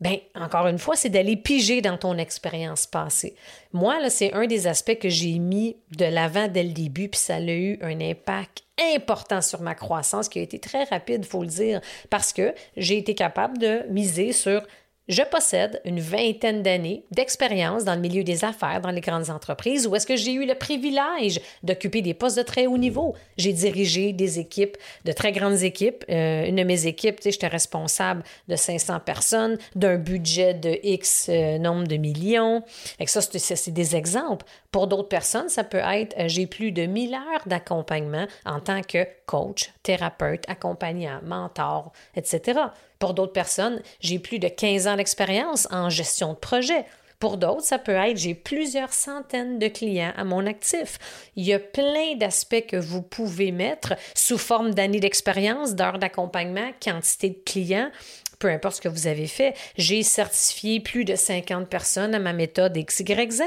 Bien, 0.00 0.18
encore 0.36 0.68
une 0.68 0.78
fois, 0.78 0.94
c'est 0.94 1.08
d'aller 1.08 1.36
piger 1.36 1.80
dans 1.80 1.98
ton 1.98 2.18
expérience 2.18 2.86
passée. 2.86 3.34
Moi, 3.72 4.00
là, 4.00 4.10
c'est 4.10 4.32
un 4.32 4.46
des 4.46 4.68
aspects 4.68 4.98
que 4.98 5.08
j'ai 5.08 5.38
mis 5.40 5.76
de 5.96 6.04
l'avant 6.04 6.46
dès 6.46 6.62
le 6.62 6.72
début, 6.72 7.08
puis 7.08 7.18
ça 7.18 7.36
a 7.36 7.40
eu 7.40 7.78
un 7.82 8.00
impact 8.00 8.62
important 8.94 9.40
sur 9.40 9.60
ma 9.60 9.74
croissance 9.74 10.28
qui 10.28 10.38
a 10.38 10.42
été 10.42 10.60
très 10.60 10.84
rapide, 10.84 11.24
il 11.24 11.28
faut 11.28 11.42
le 11.42 11.48
dire, 11.48 11.80
parce 12.10 12.32
que 12.32 12.54
j'ai 12.76 12.96
été 12.96 13.16
capable 13.16 13.58
de 13.58 13.82
miser 13.90 14.32
sur 14.32 14.62
je 15.08 15.22
possède 15.22 15.80
une 15.84 16.00
vingtaine 16.00 16.62
d'années 16.62 17.04
d'expérience 17.10 17.84
dans 17.84 17.94
le 17.94 18.00
milieu 18.00 18.24
des 18.24 18.44
affaires, 18.44 18.80
dans 18.80 18.90
les 18.90 19.00
grandes 19.00 19.30
entreprises, 19.30 19.86
où 19.86 19.96
est-ce 19.96 20.06
que 20.06 20.16
j'ai 20.16 20.32
eu 20.32 20.46
le 20.46 20.54
privilège 20.54 21.40
d'occuper 21.62 22.02
des 22.02 22.14
postes 22.14 22.36
de 22.36 22.42
très 22.42 22.66
haut 22.66 22.78
niveau. 22.78 23.14
J'ai 23.36 23.52
dirigé 23.52 24.12
des 24.12 24.38
équipes, 24.38 24.76
de 25.04 25.12
très 25.12 25.32
grandes 25.32 25.62
équipes. 25.62 26.04
Euh, 26.10 26.46
une 26.46 26.56
de 26.56 26.62
mes 26.62 26.86
équipes, 26.86 27.20
j'étais 27.24 27.46
responsable 27.46 28.22
de 28.48 28.56
500 28.56 29.00
personnes, 29.00 29.58
d'un 29.74 29.96
budget 29.96 30.54
de 30.54 30.78
X 30.82 31.28
euh, 31.28 31.58
nombre 31.58 31.86
de 31.86 31.96
millions. 31.96 32.62
Et 33.00 33.06
ça, 33.06 33.20
c'est 33.22 33.70
des 33.70 33.96
exemples. 33.96 34.44
Pour 34.70 34.86
d'autres 34.86 35.08
personnes, 35.08 35.48
ça 35.48 35.64
peut 35.64 35.78
être, 35.78 36.18
euh, 36.18 36.28
j'ai 36.28 36.46
plus 36.46 36.72
de 36.72 36.84
1000 36.84 37.14
heures 37.14 37.46
d'accompagnement 37.46 38.26
en 38.44 38.60
tant 38.60 38.82
que 38.82 39.06
coach, 39.24 39.70
thérapeute, 39.82 40.44
accompagnant, 40.48 41.20
mentor, 41.22 41.92
etc. 42.14 42.60
Pour 42.98 43.14
d'autres 43.14 43.32
personnes, 43.32 43.80
j'ai 44.00 44.18
plus 44.18 44.38
de 44.38 44.48
15 44.48 44.86
ans 44.88 44.96
d'expérience 44.96 45.68
en 45.70 45.88
gestion 45.88 46.32
de 46.32 46.38
projet. 46.38 46.84
Pour 47.18 47.36
d'autres, 47.36 47.64
ça 47.64 47.78
peut 47.78 47.92
être 47.92 48.16
j'ai 48.16 48.34
plusieurs 48.34 48.92
centaines 48.92 49.58
de 49.58 49.66
clients 49.66 50.12
à 50.16 50.22
mon 50.22 50.46
actif. 50.46 50.98
Il 51.34 51.44
y 51.44 51.52
a 51.52 51.58
plein 51.58 52.14
d'aspects 52.14 52.64
que 52.68 52.76
vous 52.76 53.02
pouvez 53.02 53.50
mettre 53.50 53.94
sous 54.14 54.38
forme 54.38 54.72
d'années 54.72 55.00
d'expérience, 55.00 55.74
d'heures 55.74 55.98
d'accompagnement, 55.98 56.70
quantité 56.80 57.30
de 57.30 57.38
clients, 57.44 57.90
peu 58.38 58.48
importe 58.48 58.76
ce 58.76 58.80
que 58.80 58.88
vous 58.88 59.06
avez 59.06 59.26
fait. 59.26 59.54
J'ai 59.76 60.02
certifié 60.02 60.80
plus 60.80 61.04
de 61.04 61.16
50 61.16 61.68
personnes 61.68 62.14
à 62.14 62.18
ma 62.18 62.32
méthode 62.32 62.76
XYZ. 62.76 63.42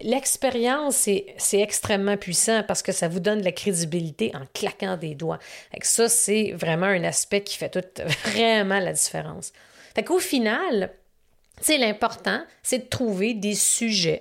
L'expérience, 0.00 1.08
c'est 1.36 1.60
extrêmement 1.60 2.16
puissant 2.16 2.62
parce 2.66 2.82
que 2.82 2.92
ça 2.92 3.08
vous 3.08 3.20
donne 3.20 3.40
de 3.40 3.44
la 3.44 3.52
crédibilité 3.52 4.32
en 4.34 4.46
claquant 4.54 4.96
des 4.96 5.14
doigts. 5.14 5.38
Ça, 5.82 6.08
c'est 6.08 6.52
vraiment 6.52 6.86
un 6.86 7.04
aspect 7.04 7.42
qui 7.42 7.58
fait 7.58 7.68
tout, 7.68 8.02
vraiment 8.30 8.78
la 8.78 8.92
différence. 8.92 9.52
Fait 9.94 10.02
qu'au 10.02 10.18
final, 10.18 10.92
l'important, 11.68 12.42
c'est 12.62 12.78
de 12.78 12.88
trouver 12.88 13.34
des 13.34 13.54
sujets, 13.54 14.20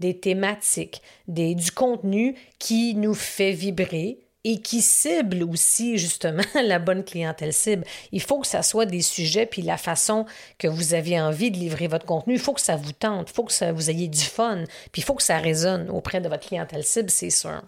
des 0.00 0.18
thématiques, 0.18 1.02
du 1.28 1.70
contenu 1.70 2.34
qui 2.58 2.96
nous 2.96 3.14
fait 3.14 3.52
vibrer, 3.52 4.18
et 4.44 4.60
qui 4.60 4.82
cible 4.82 5.44
aussi 5.44 5.98
justement 5.98 6.42
la 6.54 6.78
bonne 6.78 7.04
clientèle 7.04 7.52
cible. 7.52 7.84
Il 8.10 8.20
faut 8.20 8.40
que 8.40 8.46
ça 8.46 8.62
soit 8.62 8.86
des 8.86 9.02
sujets, 9.02 9.46
puis 9.46 9.62
la 9.62 9.76
façon 9.76 10.26
que 10.58 10.68
vous 10.68 10.94
avez 10.94 11.20
envie 11.20 11.50
de 11.50 11.56
livrer 11.56 11.86
votre 11.86 12.06
contenu, 12.06 12.34
il 12.34 12.40
faut 12.40 12.54
que 12.54 12.60
ça 12.60 12.76
vous 12.76 12.92
tente, 12.92 13.30
il 13.30 13.34
faut 13.34 13.44
que 13.44 13.72
vous 13.72 13.90
ayez 13.90 14.08
du 14.08 14.20
fun, 14.20 14.64
puis 14.90 15.02
il 15.02 15.04
faut 15.04 15.14
que 15.14 15.22
ça 15.22 15.38
résonne 15.38 15.90
auprès 15.90 16.20
de 16.20 16.28
votre 16.28 16.46
clientèle 16.46 16.84
cible, 16.84 17.10
c'est 17.10 17.30
sûr. 17.30 17.62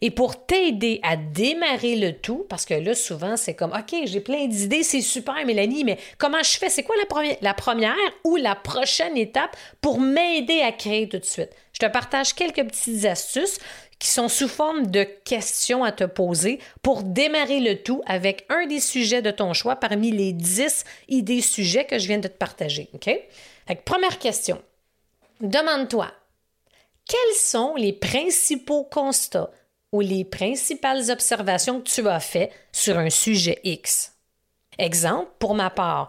Et 0.00 0.10
pour 0.10 0.46
t'aider 0.46 1.00
à 1.02 1.16
démarrer 1.16 1.96
le 1.96 2.12
tout, 2.12 2.46
parce 2.48 2.64
que 2.64 2.74
là, 2.74 2.94
souvent, 2.94 3.36
c'est 3.36 3.54
comme, 3.54 3.72
OK, 3.72 3.98
j'ai 4.04 4.20
plein 4.20 4.46
d'idées, 4.46 4.84
c'est 4.84 5.00
super, 5.00 5.44
Mélanie, 5.44 5.82
mais 5.84 5.98
comment 6.18 6.42
je 6.42 6.56
fais? 6.56 6.68
C'est 6.68 6.84
quoi 6.84 6.96
la 6.96 7.06
première, 7.06 7.36
la 7.40 7.54
première 7.54 7.94
ou 8.24 8.36
la 8.36 8.54
prochaine 8.54 9.16
étape 9.16 9.56
pour 9.80 10.00
m'aider 10.00 10.60
à 10.60 10.70
créer 10.70 11.08
tout 11.08 11.18
de 11.18 11.24
suite? 11.24 11.50
Je 11.72 11.86
te 11.86 11.92
partage 11.92 12.34
quelques 12.34 12.64
petites 12.66 13.04
astuces 13.04 13.58
qui 13.98 14.08
sont 14.08 14.28
sous 14.28 14.48
forme 14.48 14.86
de 14.86 15.02
questions 15.02 15.84
à 15.84 15.92
te 15.92 16.04
poser 16.04 16.60
pour 16.82 17.02
démarrer 17.02 17.60
le 17.60 17.82
tout 17.82 18.02
avec 18.06 18.46
un 18.48 18.66
des 18.66 18.80
sujets 18.80 19.22
de 19.22 19.30
ton 19.30 19.52
choix 19.52 19.76
parmi 19.76 20.10
les 20.10 20.32
10 20.32 20.84
idées 21.08 21.40
sujets 21.40 21.84
que 21.84 21.98
je 21.98 22.06
viens 22.06 22.18
de 22.18 22.28
te 22.28 22.36
partager. 22.36 22.88
OK? 22.94 23.10
première 23.84 24.18
question. 24.18 24.62
Demande-toi, 25.40 26.10
quels 27.06 27.36
sont 27.36 27.74
les 27.76 27.92
principaux 27.92 28.84
constats 28.84 29.50
ou 29.92 30.00
les 30.00 30.24
principales 30.24 31.10
observations 31.10 31.80
que 31.80 31.88
tu 31.88 32.06
as 32.08 32.20
faites 32.20 32.52
sur 32.72 32.98
un 32.98 33.10
sujet 33.10 33.60
X? 33.64 34.14
Exemple, 34.78 35.30
pour 35.38 35.54
ma 35.54 35.70
part, 35.70 36.08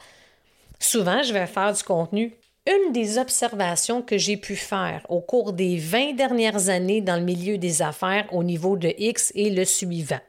souvent 0.79 1.23
je 1.23 1.33
vais 1.33 1.47
faire 1.47 1.73
du 1.73 1.83
contenu 1.83 2.38
une 2.69 2.91
des 2.91 3.17
observations 3.17 4.01
que 4.01 4.17
j'ai 4.17 4.37
pu 4.37 4.55
faire 4.55 5.05
au 5.09 5.21
cours 5.21 5.53
des 5.53 5.77
20 5.77 6.13
dernières 6.13 6.69
années 6.69 7.01
dans 7.01 7.15
le 7.15 7.23
milieu 7.23 7.57
des 7.57 7.81
affaires 7.81 8.27
au 8.31 8.43
niveau 8.43 8.77
de 8.77 8.93
X 8.97 9.31
est 9.35 9.49
le 9.49 9.65
suivant. 9.65 10.19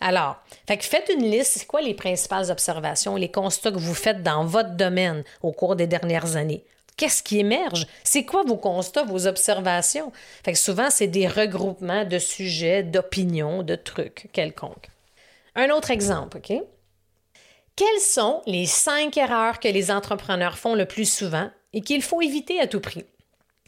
Alors, 0.00 0.36
faites 0.66 1.10
une 1.12 1.30
liste, 1.30 1.54
c'est 1.58 1.66
quoi 1.66 1.80
les 1.80 1.94
principales 1.94 2.50
observations, 2.50 3.16
les 3.16 3.30
constats 3.30 3.72
que 3.72 3.78
vous 3.78 3.94
faites 3.94 4.22
dans 4.22 4.44
votre 4.44 4.76
domaine 4.76 5.24
au 5.42 5.52
cours 5.52 5.74
des 5.74 5.86
dernières 5.86 6.36
années? 6.36 6.64
Qu'est-ce 6.96 7.22
qui 7.22 7.40
émerge? 7.40 7.86
C'est 8.04 8.24
quoi 8.24 8.44
vos 8.44 8.56
constats, 8.56 9.02
vos 9.02 9.26
observations? 9.26 10.12
Fait 10.44 10.52
que 10.52 10.58
souvent, 10.58 10.90
c'est 10.90 11.08
des 11.08 11.26
regroupements 11.26 12.04
de 12.04 12.18
sujets, 12.18 12.84
d'opinions, 12.84 13.62
de 13.64 13.74
trucs 13.74 14.28
quelconques. 14.32 14.90
Un 15.56 15.70
autre 15.70 15.90
exemple, 15.90 16.38
OK? 16.38 16.52
Quelles 17.76 18.00
sont 18.00 18.40
les 18.46 18.66
cinq 18.66 19.16
erreurs 19.16 19.58
que 19.58 19.68
les 19.68 19.90
entrepreneurs 19.90 20.58
font 20.58 20.74
le 20.74 20.86
plus 20.86 21.12
souvent 21.12 21.50
et 21.72 21.80
qu'il 21.80 22.02
faut 22.02 22.22
éviter 22.22 22.60
à 22.60 22.68
tout 22.68 22.80
prix? 22.80 23.04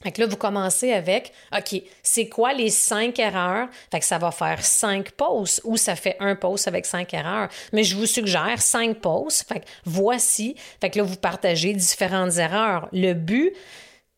Fait 0.03 0.13
que 0.13 0.21
là, 0.21 0.29
vous 0.29 0.37
commencez 0.37 0.93
avec, 0.93 1.33
OK, 1.53 1.83
c'est 2.03 2.29
quoi 2.29 2.53
les 2.53 2.71
cinq 2.71 3.19
erreurs? 3.19 3.69
Fait 3.91 4.03
ça 4.03 4.19
va 4.19 4.31
faire 4.31 4.65
cinq 4.65 5.11
posts 5.13 5.61
ou 5.65 5.77
ça 5.77 5.97
fait 5.97 6.17
un 6.21 6.37
post 6.37 6.69
avec 6.69 6.87
cinq 6.87 7.15
erreurs. 7.15 7.49
Mais 7.73 7.83
je 7.83 7.97
vous 7.97 8.07
suggère 8.07 8.61
cinq 8.61 9.01
posts. 9.01 9.49
Fait 9.49 9.65
voici. 9.85 10.55
Fait 10.81 10.91
que 10.91 10.99
là, 10.99 11.05
vous 11.05 11.17
partagez 11.17 11.73
différentes 11.73 12.37
erreurs. 12.37 12.89
Le 12.93 13.15
but, 13.15 13.53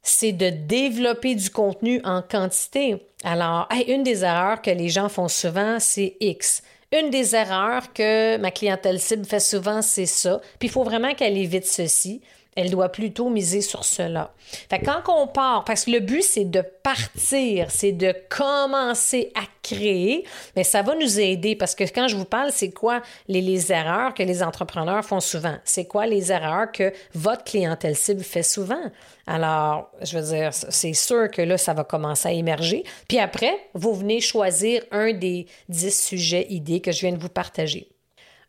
c'est 0.03 0.33
de 0.33 0.51
développer 0.51 1.35
du 1.35 1.49
contenu 1.49 2.01
en 2.05 2.21
quantité. 2.21 3.07
Alors, 3.25 3.69
une 3.87 4.03
des 4.03 4.25
erreurs 4.25 4.61
que 4.61 4.71
les 4.71 4.91
gens 4.91 5.09
font 5.09 5.29
souvent, 5.29 5.79
c'est 5.81 6.17
X. 6.21 6.63
Une 6.91 7.11
des 7.11 7.35
erreurs 7.35 7.93
que 7.93 8.39
ma 8.39 8.51
clientèle 8.51 8.99
cible 8.99 9.27
fait 9.27 9.41
souvent, 9.41 9.83
c'est 9.83 10.07
ça. 10.07 10.41
Puis 10.59 10.69
il 10.69 10.71
faut 10.71 10.85
vraiment 10.85 11.15
qu'elle 11.15 11.37
évite 11.37 11.67
ceci 11.67 12.23
elle 12.59 12.71
doit 12.71 12.89
plutôt 12.89 13.31
miser 13.31 13.61
sur 13.61 13.85
cela. 13.85 14.35
Fait 14.69 14.81
quand 14.81 15.03
on 15.07 15.29
part, 15.29 15.63
parce 15.63 15.85
que 15.85 15.93
le 15.93 16.01
but, 16.01 16.25
c'est 16.25 16.45
de 16.45 16.61
partir, 16.83 17.71
c'est 17.71 17.93
de 17.93 18.13
commencer 18.29 19.31
à 19.37 19.43
créer, 19.63 20.25
mais 20.57 20.65
ça 20.65 20.83
va 20.83 20.97
nous 20.97 21.21
aider 21.21 21.55
parce 21.55 21.77
que 21.77 21.85
quand 21.85 22.09
je 22.09 22.17
vous 22.17 22.25
parle, 22.25 22.51
c'est 22.51 22.73
quoi 22.73 23.01
les, 23.29 23.43
les 23.43 23.71
erreurs 23.71 24.13
que 24.13 24.25
les 24.25 24.43
entrepreneurs 24.43 25.05
font 25.05 25.21
souvent? 25.21 25.55
C'est 25.63 25.85
quoi 25.85 26.07
les 26.07 26.33
erreurs 26.33 26.73
que 26.73 26.93
votre 27.15 27.45
clientèle 27.45 27.95
cible 27.95 28.25
fait 28.25 28.43
souvent? 28.43 28.91
Alors, 29.29 29.93
je 30.03 30.19
veux 30.19 30.35
dire, 30.35 30.51
c'est 30.53 30.95
sûr 30.95 31.31
que 31.31 31.43
là, 31.43 31.59
ça 31.59 31.75
va 31.75 31.85
commencer 31.85 32.27
à 32.27 32.33
émerger. 32.33 32.83
Puis 33.07 33.21
après, 33.21 33.57
vous 33.75 33.95
venez 33.95 34.21
choisir 34.21 34.83
un 34.91 35.13
des 35.13 35.47
dix 35.69 35.97
sujets 35.97 36.49
idées 36.51 36.81
que 36.81 36.91
je 36.91 37.03
viens 37.03 37.13
de 37.13 37.23
vous 37.23 37.29
partager. 37.29 37.89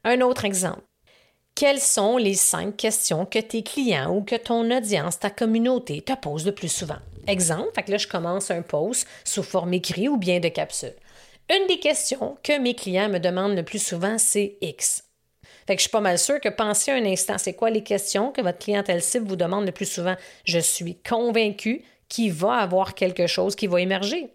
Un 0.04 0.22
autre 0.22 0.46
exemple 0.46 0.82
quelles 1.60 1.82
sont 1.82 2.16
les 2.16 2.36
cinq 2.36 2.78
questions 2.78 3.26
que 3.26 3.40
tes 3.40 3.64
clients 3.64 4.16
ou 4.16 4.22
que 4.22 4.38
ton 4.38 4.72
audience, 4.72 5.20
ta 5.20 5.30
communauté 5.30 6.00
te 6.00 6.14
pose 6.16 6.46
le 6.46 6.54
plus 6.54 6.72
souvent? 6.72 7.00
Exemple, 7.28 7.84
que 7.84 7.92
là, 7.92 7.98
je 7.98 8.08
commence 8.08 8.50
un 8.50 8.62
post 8.62 9.06
sous 9.26 9.44
forme 9.44 9.74
écrit 9.74 10.08
ou 10.08 10.16
bien 10.16 10.40
de 10.40 10.48
capsule. 10.48 10.96
Une 11.54 11.68
des 11.68 11.80
questions 11.80 12.38
que 12.44 12.58
mes 12.58 12.76
clients 12.76 13.10
me 13.10 13.20
demandent 13.20 13.58
le 13.58 13.64
plus 13.64 13.84
souvent, 13.84 14.18
c'est 14.18 14.56
X. 14.62 15.04
Fait 15.68 15.76
que 15.76 15.82
je 15.82 15.84
suis 15.84 15.92
pas 15.92 16.00
mal 16.00 16.18
sûre 16.18 16.40
que 16.40 16.48
pensez 16.48 16.92
un 16.92 17.04
instant, 17.04 17.38
c'est 17.38 17.56
quoi 17.56 17.70
les 17.70 17.84
questions 17.84 18.32
que 18.32 18.42
votre 18.42 18.60
clientèle 18.60 19.04
cible 19.04 19.28
vous 19.28 19.36
demande 19.36 19.66
le 19.66 19.74
plus 19.74 19.92
souvent? 19.92 20.16
Je 20.46 20.60
suis 20.60 20.96
convaincu 21.02 21.84
qu'il 22.08 22.32
va 22.32 22.54
avoir 22.54 22.96
quelque 22.96 23.28
chose 23.28 23.58
qui 23.58 23.68
va 23.68 23.82
émerger. 23.82 24.30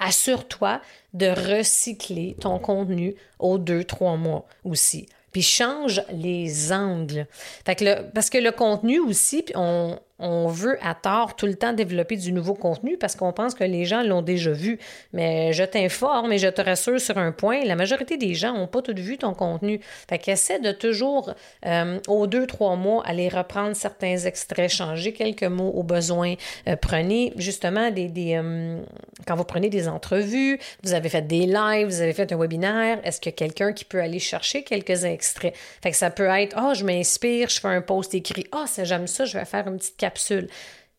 Assure-toi 0.00 0.80
de 1.12 1.28
recycler 1.28 2.34
ton 2.40 2.58
contenu 2.58 3.14
aux 3.38 3.58
deux, 3.58 3.84
trois 3.84 4.16
mois 4.16 4.44
aussi 4.64 5.06
puis 5.36 5.42
change 5.42 6.02
les 6.10 6.72
angles. 6.72 7.26
Parce 7.66 8.30
que 8.30 8.38
le 8.38 8.52
contenu 8.52 9.00
aussi, 9.00 9.44
on, 9.54 9.98
on 10.18 10.48
veut 10.48 10.78
à 10.82 10.94
tort 10.94 11.36
tout 11.36 11.46
le 11.46 11.54
temps 11.54 11.72
développer 11.72 12.16
du 12.16 12.32
nouveau 12.32 12.54
contenu 12.54 12.96
parce 12.96 13.16
qu'on 13.16 13.32
pense 13.32 13.54
que 13.54 13.64
les 13.64 13.84
gens 13.84 14.02
l'ont 14.02 14.22
déjà 14.22 14.52
vu. 14.52 14.78
Mais 15.12 15.52
je 15.52 15.62
t'informe 15.64 16.32
et 16.32 16.38
je 16.38 16.48
te 16.48 16.62
rassure 16.62 17.00
sur 17.00 17.18
un 17.18 17.32
point, 17.32 17.64
la 17.64 17.76
majorité 17.76 18.16
des 18.16 18.34
gens 18.34 18.54
n'ont 18.54 18.66
pas 18.66 18.82
tout 18.82 18.94
vu 18.96 19.18
ton 19.18 19.34
contenu. 19.34 19.80
Fait 20.08 20.18
qu'essaie 20.18 20.58
de 20.58 20.72
toujours, 20.72 21.34
euh, 21.66 21.98
aux 22.08 22.26
deux, 22.26 22.46
trois 22.46 22.76
mois, 22.76 23.02
aller 23.06 23.28
reprendre 23.28 23.76
certains 23.76 24.16
extraits, 24.16 24.70
changer 24.70 25.12
quelques 25.12 25.44
mots 25.44 25.72
au 25.74 25.82
besoin. 25.82 26.34
Euh, 26.68 26.76
prenez 26.76 27.32
justement 27.36 27.90
des... 27.90 28.10
euh, 28.34 28.80
quand 29.26 29.34
vous 29.34 29.44
prenez 29.44 29.68
des 29.68 29.88
entrevues, 29.88 30.58
vous 30.82 30.94
avez 30.94 31.08
fait 31.08 31.26
des 31.26 31.46
lives, 31.46 31.86
vous 31.86 32.00
avez 32.00 32.12
fait 32.12 32.32
un 32.32 32.38
webinaire, 32.38 33.00
est-ce 33.04 33.20
qu'il 33.20 33.32
y 33.32 33.34
a 33.34 33.36
quelqu'un 33.36 33.72
qui 33.72 33.84
peut 33.84 34.00
aller 34.00 34.18
chercher 34.18 34.62
quelques 34.62 35.04
extraits? 35.04 35.54
Fait 35.82 35.90
que 35.90 35.96
ça 35.96 36.10
peut 36.10 36.26
être, 36.26 36.56
oh, 36.60 36.72
je 36.74 36.84
m'inspire, 36.84 37.48
je 37.48 37.60
fais 37.60 37.68
un 37.68 37.80
post 37.80 38.14
écrit, 38.14 38.46
ah, 38.52 38.64
oh, 38.66 38.82
j'aime 38.82 39.06
ça, 39.06 39.24
je 39.24 39.38
vais 39.38 39.44
faire 39.44 39.66
une 39.66 39.76
petite 39.76 39.96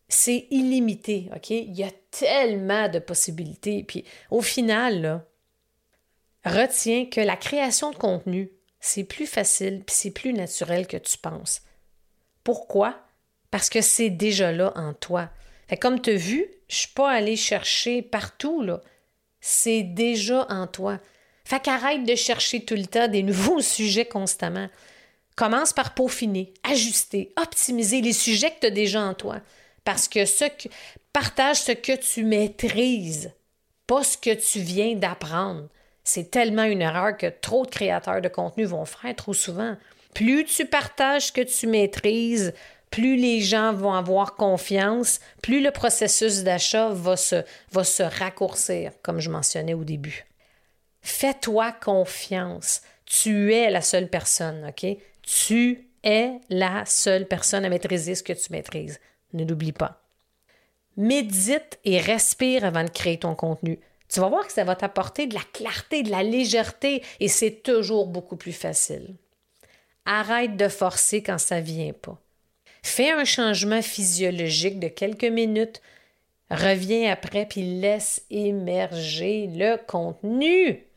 C'est 0.10 0.48
illimité, 0.52 1.30
OK? 1.36 1.50
Il 1.50 1.76
y 1.76 1.84
a 1.84 1.92
tellement 2.12 2.90
de 2.90 3.00
possibilités. 3.00 3.84
Puis 3.84 4.06
au 4.32 4.42
final, 4.42 5.26
retiens 6.46 7.06
que 7.06 7.22
la 7.22 7.36
création 7.36 7.92
de 7.92 7.98
contenu, 7.98 8.52
c'est 8.80 9.04
plus 9.04 9.28
facile 9.28 9.84
puis 9.86 9.96
c'est 9.96 10.12
plus 10.12 10.34
naturel 10.34 10.88
que 10.88 10.98
tu 10.98 11.18
penses. 11.18 11.62
Pourquoi? 12.44 12.98
Parce 13.52 13.70
que 13.70 13.82
c'est 13.82 14.10
déjà 14.10 14.52
là 14.52 14.72
en 14.76 14.94
toi. 14.94 15.30
Fait 15.68 15.78
comme 15.78 16.02
tu 16.02 16.12
as 16.12 16.16
vu, 16.16 16.46
je 16.70 16.76
ne 16.76 16.80
suis 16.80 16.94
pas 16.94 17.12
allée 17.12 17.36
chercher 17.36 18.02
partout. 18.02 18.66
C'est 19.42 19.84
déjà 19.84 20.46
en 20.50 20.68
toi. 20.68 21.00
Fait 21.44 21.62
qu'arrête 21.62 22.04
de 22.04 22.16
chercher 22.16 22.66
tout 22.66 22.76
le 22.76 22.86
temps 22.86 23.08
des 23.08 23.24
nouveaux 23.24 23.62
sujets 23.62 24.06
constamment. 24.06 24.70
Commence 25.38 25.72
par 25.72 25.94
peaufiner, 25.94 26.52
ajuster, 26.64 27.32
optimiser 27.42 28.02
les 28.02 28.12
sujets 28.12 28.50
que 28.50 28.62
tu 28.62 28.68
as 28.68 28.72
déjà 28.72 29.02
en 29.02 29.14
toi. 29.14 29.40
Parce 29.86 30.10
que 30.10 30.26
ce 30.26 30.46
que 30.46 30.68
partage 31.14 31.62
ce 31.62 31.72
que 31.72 31.96
tu 31.96 32.24
maîtrises, 32.24 33.32
pas 33.86 34.04
ce 34.04 34.18
que 34.18 34.34
tu 34.34 34.60
viens 34.60 34.96
d'apprendre. 34.96 35.68
C'est 36.04 36.32
tellement 36.32 36.64
une 36.64 36.82
erreur 36.82 37.16
que 37.16 37.28
trop 37.28 37.66
de 37.66 37.72
créateurs 37.72 38.22
de 38.22 38.28
contenu 38.28 38.66
vont 38.66 38.86
faire 38.86 39.16
trop 39.16 39.34
souvent. 39.34 39.78
Plus 40.16 40.44
tu 40.46 40.66
partages 40.66 41.28
ce 41.28 41.32
que 41.32 41.42
tu 41.42 41.68
maîtrises, 41.68 42.54
plus 42.90 43.16
les 43.16 43.40
gens 43.40 43.74
vont 43.74 43.94
avoir 43.94 44.36
confiance, 44.36 45.20
plus 45.44 45.62
le 45.62 45.70
processus 45.70 46.44
d'achat 46.44 46.90
va 46.90 47.16
se, 47.16 47.44
va 47.72 47.84
se 47.84 48.02
raccourcir, 48.02 48.92
comme 49.04 49.20
je 49.20 49.30
mentionnais 49.30 49.76
au 49.76 49.84
début. 49.84 50.26
Fais-toi 51.02 51.74
confiance. 51.74 52.82
Tu 53.06 53.54
es 53.54 53.70
la 53.70 53.82
seule 53.82 54.10
personne, 54.10 54.66
OK? 54.68 54.98
Tu 55.28 55.90
es 56.04 56.40
la 56.50 56.86
seule 56.86 57.28
personne 57.28 57.66
à 57.66 57.70
maîtriser 57.70 58.16
ce 58.16 58.24
que 58.24 58.32
tu 58.32 58.50
maîtrises. 58.52 59.02
Ne 59.34 59.44
l'oublie 59.44 59.74
pas. 59.74 60.02
Médite 60.96 61.80
et 61.84 62.00
respire 62.00 62.64
avant 62.64 62.86
de 62.86 62.90
créer 62.90 63.20
ton 63.20 63.36
contenu. 63.36 63.78
Tu 64.08 64.22
vas 64.22 64.30
voir 64.30 64.48
que 64.48 64.54
ça 64.54 64.64
va 64.64 64.78
t'apporter 64.78 65.28
de 65.28 65.34
la 65.34 65.44
clarté, 65.52 66.02
de 66.02 66.12
la 66.12 66.24
légèreté 66.24 67.04
et 67.20 67.28
c'est 67.28 67.62
toujours 67.62 68.08
beaucoup 68.08 68.38
plus 68.38 68.54
facile. 68.54 69.16
Arrête 70.06 70.56
de 70.56 70.70
forcer 70.70 71.22
quand 71.22 71.38
ça 71.38 71.60
vient 71.60 71.92
pas. 71.92 72.18
Fais 72.82 73.12
un 73.12 73.26
changement 73.26 73.82
physiologique 73.82 74.80
de 74.80 74.88
quelques 74.88 75.26
minutes. 75.26 75.82
Reviens 76.50 77.12
après 77.12 77.46
puis 77.46 77.82
laisse 77.82 78.24
émerger 78.30 79.48
le 79.48 79.76
contenu. 79.76 80.88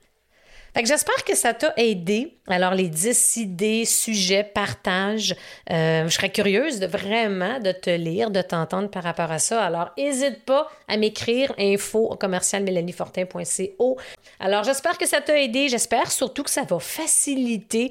J'espère 0.85 1.25
que 1.25 1.35
ça 1.37 1.55
t'a 1.55 1.73
aidé. 1.77 2.37
Alors, 2.47 2.75
les 2.75 2.89
10 2.89 3.37
idées, 3.37 3.85
sujets, 3.85 4.45
partage. 4.45 5.35
Euh, 5.71 6.05
je 6.05 6.15
serais 6.15 6.31
curieuse 6.31 6.81
de 6.81 6.87
vraiment 6.87 7.59
de 7.61 7.73
te 7.73 7.91
lire, 7.91 8.31
de 8.31 8.43
t'entendre 8.43 8.89
par 8.89 9.03
rapport 9.03 9.31
à 9.31 9.39
ça. 9.39 9.63
Alors, 9.65 9.91
n'hésite 9.97 10.45
pas 10.45 10.69
à 10.89 10.97
m'écrire 10.97 11.53
info 11.59 12.17
commercial-mélanie-fortin.co. 12.21 13.99
Alors, 14.39 14.65
j'espère 14.65 14.99
que 14.99 15.07
ça 15.07 15.21
t'a 15.21 15.41
aidé. 15.41 15.69
J'espère 15.69 16.11
surtout 16.11 16.43
que 16.43 16.51
ça 16.51 16.63
va 16.63 16.79
faciliter 16.79 17.91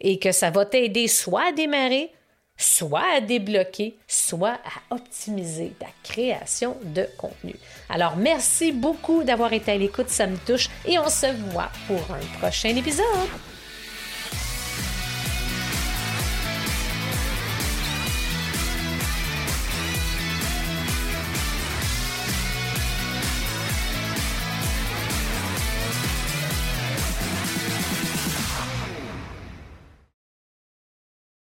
et 0.00 0.18
que 0.18 0.32
ça 0.32 0.50
va 0.50 0.64
t'aider 0.64 1.08
soit 1.08 1.48
à 1.48 1.52
démarrer, 1.52 2.10
soit 2.58 3.14
à 3.16 3.20
débloquer, 3.20 3.96
soit 4.06 4.58
à 4.64 4.94
optimiser 4.94 5.72
ta 5.78 5.86
création 6.02 6.76
de 6.82 7.06
contenu. 7.16 7.54
Alors, 7.88 8.16
merci 8.16 8.72
beaucoup 8.72 9.22
d'avoir 9.22 9.52
été 9.52 9.72
à 9.72 9.76
l'écoute, 9.76 10.10
ça 10.10 10.26
me 10.26 10.36
touche 10.36 10.68
et 10.84 10.98
on 10.98 11.08
se 11.08 11.26
voit 11.52 11.70
pour 11.86 12.00
un 12.14 12.38
prochain 12.40 12.76
épisode. 12.76 13.04